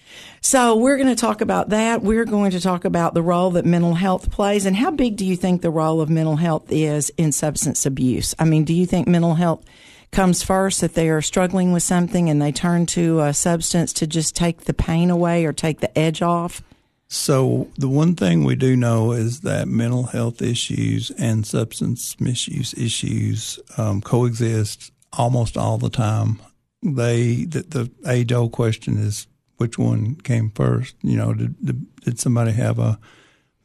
So 0.41 0.77
we're 0.77 0.97
going 0.97 1.09
to 1.09 1.21
talk 1.21 1.41
about 1.41 1.71
that. 1.71 2.03
We're 2.03 2.25
going 2.25 2.53
to 2.53 2.61
talk 2.61 2.85
about 2.85 3.13
the 3.13 3.23
role 3.23 3.51
that 3.51 3.65
mental 3.65 3.95
health 3.95 4.31
plays 4.31 4.67
and 4.67 4.77
how 4.77 4.93
big 4.93 5.17
do 5.17 5.27
you 5.27 5.35
think 5.35 5.63
the 5.63 5.71
role 5.71 6.01
of 6.01 6.09
mental 6.09 6.37
health 6.37 6.71
is 6.71 7.11
in 7.19 7.33
substance 7.33 7.85
abuse? 7.85 8.37
I 8.39 8.45
mean, 8.45 8.63
do 8.63 8.73
you 8.73 8.87
think 8.87 9.09
mental 9.09 9.35
health 9.35 9.65
comes 10.11 10.43
first 10.43 10.81
that 10.81 10.95
they 10.95 11.09
are 11.09 11.23
struggling 11.23 11.73
with 11.73 11.83
something 11.83 12.29
and 12.29 12.41
they 12.41 12.53
turn 12.53 12.87
to 12.87 13.21
a 13.21 13.35
substance 13.35 13.93
to 13.95 14.07
just 14.07 14.35
take 14.35 14.63
the 14.63 14.75
pain 14.75 15.11
away 15.11 15.45
or 15.45 15.53
take 15.53 15.81
the 15.81 15.99
edge 15.99 16.23
off? 16.23 16.63
So, 17.11 17.69
the 17.79 17.89
one 17.89 18.17
thing 18.17 18.45
we 18.45 18.55
do 18.55 18.77
know 18.77 19.13
is 19.13 19.41
that 19.41 19.67
mental 19.67 20.05
health 20.05 20.43
issues 20.43 21.11
and 21.13 21.47
substance 21.47 22.21
misuse 22.21 22.75
issues 22.75 23.59
um, 23.79 24.03
coexist 24.03 24.93
almost 25.15 25.57
all 25.57 25.79
the 25.79 25.89
time. 25.89 26.41
They 26.83 27.45
the, 27.45 27.63
the 27.63 27.91
age 28.07 28.31
old 28.31 28.53
question 28.53 28.99
is 28.99 29.27
which 29.57 29.79
one 29.79 30.17
came 30.17 30.51
first. 30.51 30.97
You 31.03 31.17
know, 31.17 31.33
did, 31.33 31.55
did, 31.65 32.01
did 32.01 32.21
somebody 32.21 32.53
have 32.53 32.79
a 32.79 32.99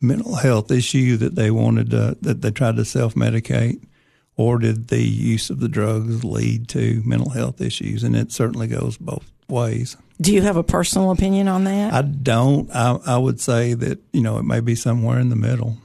mental 0.03 0.35
health 0.35 0.69
issue 0.69 1.17
that 1.17 1.35
they 1.35 1.49
wanted 1.49 1.89
to, 1.91 2.17
that 2.21 2.41
they 2.41 2.51
tried 2.51 2.75
to 2.75 2.85
self 2.85 3.15
medicate, 3.15 3.83
or 4.35 4.59
did 4.59 4.87
the 4.87 5.03
use 5.03 5.49
of 5.49 5.59
the 5.59 5.69
drugs 5.69 6.23
lead 6.23 6.67
to 6.69 7.01
mental 7.05 7.31
health 7.31 7.61
issues? 7.61 8.03
And 8.03 8.15
it 8.15 8.31
certainly 8.31 8.67
goes 8.67 8.97
both 8.97 9.31
ways. 9.47 9.97
Do 10.21 10.33
you 10.33 10.41
have 10.41 10.57
a 10.57 10.63
personal 10.63 11.11
opinion 11.11 11.47
on 11.47 11.63
that? 11.65 11.93
I 11.93 12.01
don't. 12.01 12.69
I, 12.71 12.97
I 13.05 13.17
would 13.17 13.39
say 13.39 13.73
that, 13.73 13.99
you 14.11 14.21
know, 14.21 14.37
it 14.37 14.43
may 14.43 14.59
be 14.59 14.75
somewhere 14.75 15.19
in 15.19 15.29
the 15.29 15.35
middle. 15.35 15.77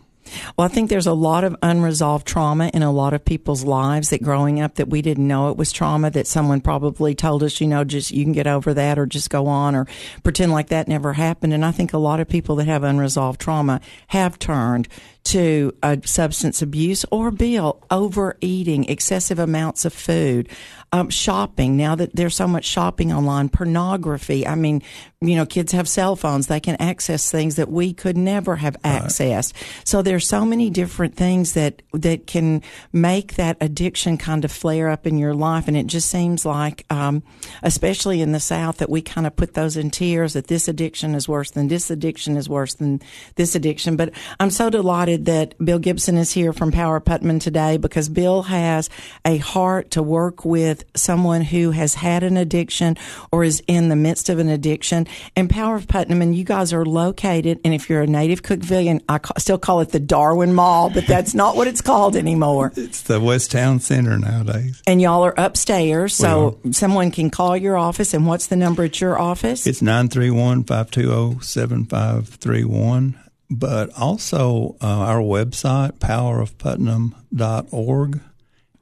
Well, 0.56 0.66
I 0.66 0.68
think 0.68 0.90
there's 0.90 1.06
a 1.06 1.12
lot 1.12 1.44
of 1.44 1.56
unresolved 1.62 2.26
trauma 2.26 2.70
in 2.74 2.82
a 2.82 2.92
lot 2.92 3.14
of 3.14 3.24
people's 3.24 3.64
lives 3.64 4.10
that 4.10 4.22
growing 4.22 4.60
up 4.60 4.74
that 4.74 4.88
we 4.88 5.02
didn't 5.02 5.26
know 5.26 5.50
it 5.50 5.56
was 5.56 5.72
trauma 5.72 6.10
that 6.10 6.26
someone 6.26 6.60
probably 6.60 7.14
told 7.14 7.42
us, 7.42 7.60
you 7.60 7.66
know, 7.66 7.84
just 7.84 8.10
you 8.10 8.24
can 8.24 8.32
get 8.32 8.46
over 8.46 8.74
that 8.74 8.98
or 8.98 9.06
just 9.06 9.30
go 9.30 9.46
on 9.46 9.74
or 9.74 9.86
pretend 10.22 10.52
like 10.52 10.68
that 10.68 10.88
never 10.88 11.14
happened. 11.14 11.54
And 11.54 11.64
I 11.64 11.70
think 11.70 11.92
a 11.92 11.98
lot 11.98 12.20
of 12.20 12.28
people 12.28 12.56
that 12.56 12.66
have 12.66 12.84
unresolved 12.84 13.40
trauma 13.40 13.80
have 14.08 14.38
turned 14.38 14.88
to 15.28 15.74
a 15.82 16.00
substance 16.04 16.62
abuse 16.62 17.04
or 17.10 17.30
bill 17.30 17.82
overeating, 17.90 18.84
excessive 18.88 19.38
amounts 19.38 19.84
of 19.84 19.92
food, 19.92 20.48
um, 20.92 21.10
shopping. 21.10 21.76
Now 21.76 21.94
that 21.96 22.16
there's 22.16 22.34
so 22.34 22.48
much 22.48 22.64
shopping 22.64 23.12
online, 23.12 23.50
pornography. 23.50 24.46
I 24.46 24.54
mean, 24.54 24.82
you 25.20 25.36
know, 25.36 25.44
kids 25.44 25.72
have 25.72 25.88
cell 25.88 26.16
phones; 26.16 26.46
they 26.46 26.60
can 26.60 26.76
access 26.76 27.30
things 27.30 27.56
that 27.56 27.70
we 27.70 27.92
could 27.92 28.16
never 28.16 28.56
have 28.56 28.80
accessed. 28.82 29.54
Right. 29.54 29.82
So 29.84 30.00
there's 30.00 30.26
so 30.26 30.46
many 30.46 30.70
different 30.70 31.14
things 31.14 31.52
that 31.52 31.82
that 31.92 32.26
can 32.26 32.62
make 32.92 33.34
that 33.34 33.58
addiction 33.60 34.16
kind 34.16 34.44
of 34.44 34.52
flare 34.52 34.88
up 34.88 35.06
in 35.06 35.18
your 35.18 35.34
life, 35.34 35.68
and 35.68 35.76
it 35.76 35.88
just 35.88 36.08
seems 36.08 36.46
like, 36.46 36.86
um, 36.88 37.22
especially 37.62 38.22
in 38.22 38.32
the 38.32 38.40
South, 38.40 38.78
that 38.78 38.88
we 38.88 39.02
kind 39.02 39.26
of 39.26 39.36
put 39.36 39.54
those 39.54 39.76
in 39.76 39.90
tiers. 39.90 40.32
That 40.32 40.46
this 40.46 40.68
addiction 40.68 41.14
is 41.14 41.28
worse 41.28 41.50
than 41.50 41.68
this 41.68 41.90
addiction 41.90 42.36
is 42.36 42.48
worse 42.48 42.74
than 42.74 43.02
this 43.34 43.54
addiction. 43.54 43.96
But 43.96 44.12
I'm 44.40 44.50
so 44.50 44.70
delighted 44.70 45.17
that 45.26 45.54
Bill 45.64 45.78
Gibson 45.78 46.16
is 46.16 46.32
here 46.32 46.52
from 46.52 46.72
Power 46.72 47.00
Putnam 47.00 47.38
today 47.38 47.76
because 47.76 48.08
Bill 48.08 48.42
has 48.42 48.90
a 49.24 49.38
heart 49.38 49.90
to 49.92 50.02
work 50.02 50.44
with 50.44 50.84
someone 50.94 51.42
who 51.42 51.70
has 51.72 51.94
had 51.94 52.22
an 52.22 52.36
addiction 52.36 52.96
or 53.30 53.44
is 53.44 53.62
in 53.66 53.88
the 53.88 53.96
midst 53.96 54.28
of 54.28 54.38
an 54.38 54.48
addiction. 54.48 55.06
And 55.36 55.48
Power 55.48 55.76
of 55.76 55.88
Putnam, 55.88 56.22
and 56.22 56.34
you 56.36 56.44
guys 56.44 56.72
are 56.72 56.84
located, 56.84 57.60
and 57.64 57.74
if 57.74 57.88
you're 57.88 58.02
a 58.02 58.06
native 58.06 58.42
Cookeville, 58.42 59.00
I 59.08 59.20
still 59.38 59.58
call 59.58 59.80
it 59.80 59.90
the 59.90 60.00
Darwin 60.00 60.54
Mall, 60.54 60.90
but 60.90 61.06
that's 61.06 61.34
not 61.34 61.56
what 61.56 61.66
it's 61.66 61.80
called 61.80 62.16
anymore. 62.16 62.72
It's 62.76 63.02
the 63.02 63.20
West 63.20 63.50
Town 63.50 63.80
Center 63.80 64.18
nowadays. 64.18 64.82
And 64.86 65.00
y'all 65.00 65.24
are 65.24 65.34
upstairs, 65.36 66.14
so 66.14 66.58
someone 66.70 67.10
can 67.10 67.30
call 67.30 67.56
your 67.56 67.76
office. 67.76 68.14
And 68.14 68.26
what's 68.26 68.46
the 68.46 68.56
number 68.56 68.84
at 68.84 69.00
your 69.00 69.18
office? 69.18 69.66
It's 69.66 69.82
931 69.82 70.64
520 70.64 71.40
7531 71.42 73.27
but 73.50 73.90
also 73.98 74.76
uh, 74.80 74.86
our 74.86 75.20
website, 75.20 75.98
powerofputnam.org, 75.98 78.20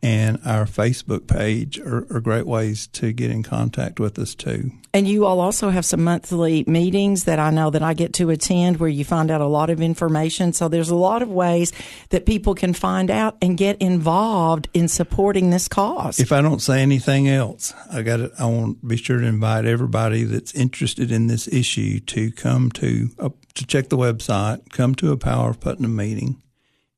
and 0.07 0.39
our 0.45 0.67
Facebook 0.67 1.27
page 1.27 1.81
are, 1.81 2.07
are, 2.15 2.21
great 2.21 2.47
ways 2.47 2.87
to 2.87 3.11
get 3.11 3.29
in 3.29 3.43
contact 3.43 3.99
with 3.99 4.21
us 4.21 4.37
too. 4.37 4.71
And 4.95 5.09
you 5.09 5.27
all 5.27 5.41
also 5.41 5.71
have 5.71 5.85
some 5.85 6.05
monthly 6.05 6.63
meetings 6.69 7.25
that 7.25 7.41
I 7.41 7.51
know 7.51 7.71
that 7.71 7.83
I 7.83 7.93
get 7.93 8.13
to 8.15 8.31
attend 8.31 8.77
where 8.77 8.89
you 8.89 9.05
find 9.05 9.33
out 9.33 9.41
a 9.41 9.49
lot 9.49 9.69
of 9.69 9.81
information. 9.81 10.53
So 10.53 10.69
there's 10.69 10.91
a 10.91 10.95
lot 10.95 11.23
of 11.23 11.29
ways 11.29 11.73
that 12.11 12.25
people 12.25 12.55
can 12.55 12.73
find 12.73 13.11
out 13.11 13.37
and 13.43 13.59
get 13.59 13.83
involved 13.83 14.69
in 14.73 14.87
supporting 14.87 15.51
this 15.51 15.67
cause. 15.67 16.21
If 16.21 16.31
I 16.31 16.41
don't 16.41 16.63
say 16.63 16.83
anything 16.83 17.29
else, 17.29 17.75
I 17.91 18.03
got 18.03 18.19
to, 18.19 18.31
I 18.39 18.47
want 18.47 18.81
to 18.83 18.87
be 18.87 18.97
sure 18.97 19.19
to 19.19 19.27
invite 19.27 19.65
everybody 19.65 20.23
that's 20.23 20.55
interested 20.55 21.11
in 21.11 21.27
this 21.27 21.49
issue 21.49 21.99
to 21.99 22.31
come 22.31 22.71
to 22.73 23.11
a, 23.19 23.33
to 23.55 23.67
check 23.67 23.89
the 23.89 23.99
website, 23.99 24.71
come 24.71 24.95
to 24.95 25.11
a 25.11 25.17
Power 25.17 25.51
of 25.51 25.59
Putnam 25.59 25.97
meeting. 25.97 26.41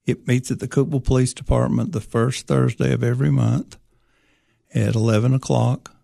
It 0.08 0.26
meets 0.26 0.50
at 0.50 0.58
the 0.58 0.66
Cookeville 0.66 1.04
Police 1.04 1.34
Department 1.34 1.92
the 1.92 2.00
first 2.00 2.46
Thursday 2.46 2.94
of 2.94 3.04
every 3.04 3.30
month 3.30 3.76
at 4.74 4.94
11 4.94 5.34
o'clock. 5.34 5.94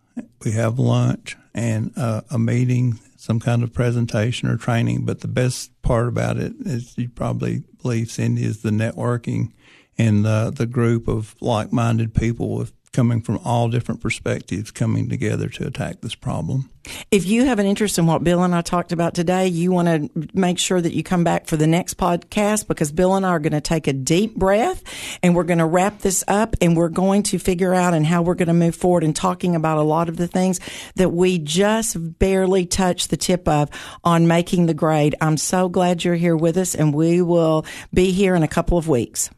We 0.44 0.52
have 0.52 0.78
lunch 0.78 1.38
and 1.54 1.90
uh, 1.96 2.20
a 2.30 2.38
meeting, 2.38 3.00
some 3.16 3.40
kind 3.40 3.62
of 3.62 3.72
presentation 3.72 4.50
or 4.50 4.58
training. 4.58 5.06
But 5.06 5.20
the 5.20 5.28
best 5.28 5.70
part 5.80 6.08
about 6.08 6.36
it 6.36 6.52
is 6.60 6.98
you 6.98 7.08
probably 7.08 7.62
believe, 7.80 8.10
Cindy, 8.10 8.44
is 8.44 8.60
the 8.60 8.68
networking 8.68 9.52
and 9.96 10.22
the, 10.22 10.52
the 10.54 10.66
group 10.66 11.08
of 11.08 11.34
like 11.40 11.72
minded 11.72 12.12
people 12.12 12.54
with 12.54 12.73
coming 12.94 13.20
from 13.20 13.38
all 13.44 13.68
different 13.68 14.00
perspectives 14.00 14.70
coming 14.70 15.08
together 15.08 15.48
to 15.48 15.66
attack 15.66 16.00
this 16.00 16.14
problem. 16.14 16.70
If 17.10 17.26
you 17.26 17.46
have 17.46 17.58
an 17.58 17.66
interest 17.66 17.98
in 17.98 18.06
what 18.06 18.22
Bill 18.22 18.42
and 18.42 18.54
I 18.54 18.60
talked 18.60 18.92
about 18.92 19.14
today, 19.14 19.48
you 19.48 19.72
want 19.72 19.88
to 19.88 20.28
make 20.34 20.58
sure 20.58 20.80
that 20.80 20.92
you 20.92 21.02
come 21.02 21.24
back 21.24 21.46
for 21.46 21.56
the 21.56 21.66
next 21.66 21.96
podcast 21.96 22.68
because 22.68 22.92
Bill 22.92 23.14
and 23.14 23.24
I 23.24 23.30
are 23.30 23.38
going 23.38 23.52
to 23.52 23.60
take 23.60 23.86
a 23.86 23.92
deep 23.92 24.36
breath 24.36 24.82
and 25.22 25.34
we're 25.34 25.44
going 25.44 25.58
to 25.58 25.66
wrap 25.66 26.00
this 26.00 26.22
up 26.28 26.56
and 26.60 26.76
we're 26.76 26.90
going 26.90 27.22
to 27.24 27.38
figure 27.38 27.74
out 27.74 27.94
and 27.94 28.06
how 28.06 28.22
we're 28.22 28.34
going 28.34 28.48
to 28.48 28.54
move 28.54 28.76
forward 28.76 29.02
in 29.02 29.14
talking 29.14 29.56
about 29.56 29.78
a 29.78 29.82
lot 29.82 30.08
of 30.08 30.16
the 30.16 30.28
things 30.28 30.60
that 30.96 31.10
we 31.10 31.38
just 31.38 31.96
barely 32.18 32.66
touched 32.66 33.10
the 33.10 33.16
tip 33.16 33.48
of 33.48 33.70
on 34.04 34.28
making 34.28 34.66
the 34.66 34.74
grade. 34.74 35.14
I'm 35.20 35.38
so 35.38 35.68
glad 35.68 36.04
you're 36.04 36.14
here 36.14 36.36
with 36.36 36.58
us 36.58 36.74
and 36.74 36.94
we 36.94 37.22
will 37.22 37.64
be 37.92 38.12
here 38.12 38.34
in 38.34 38.42
a 38.42 38.48
couple 38.48 38.76
of 38.76 38.88
weeks. 38.88 39.30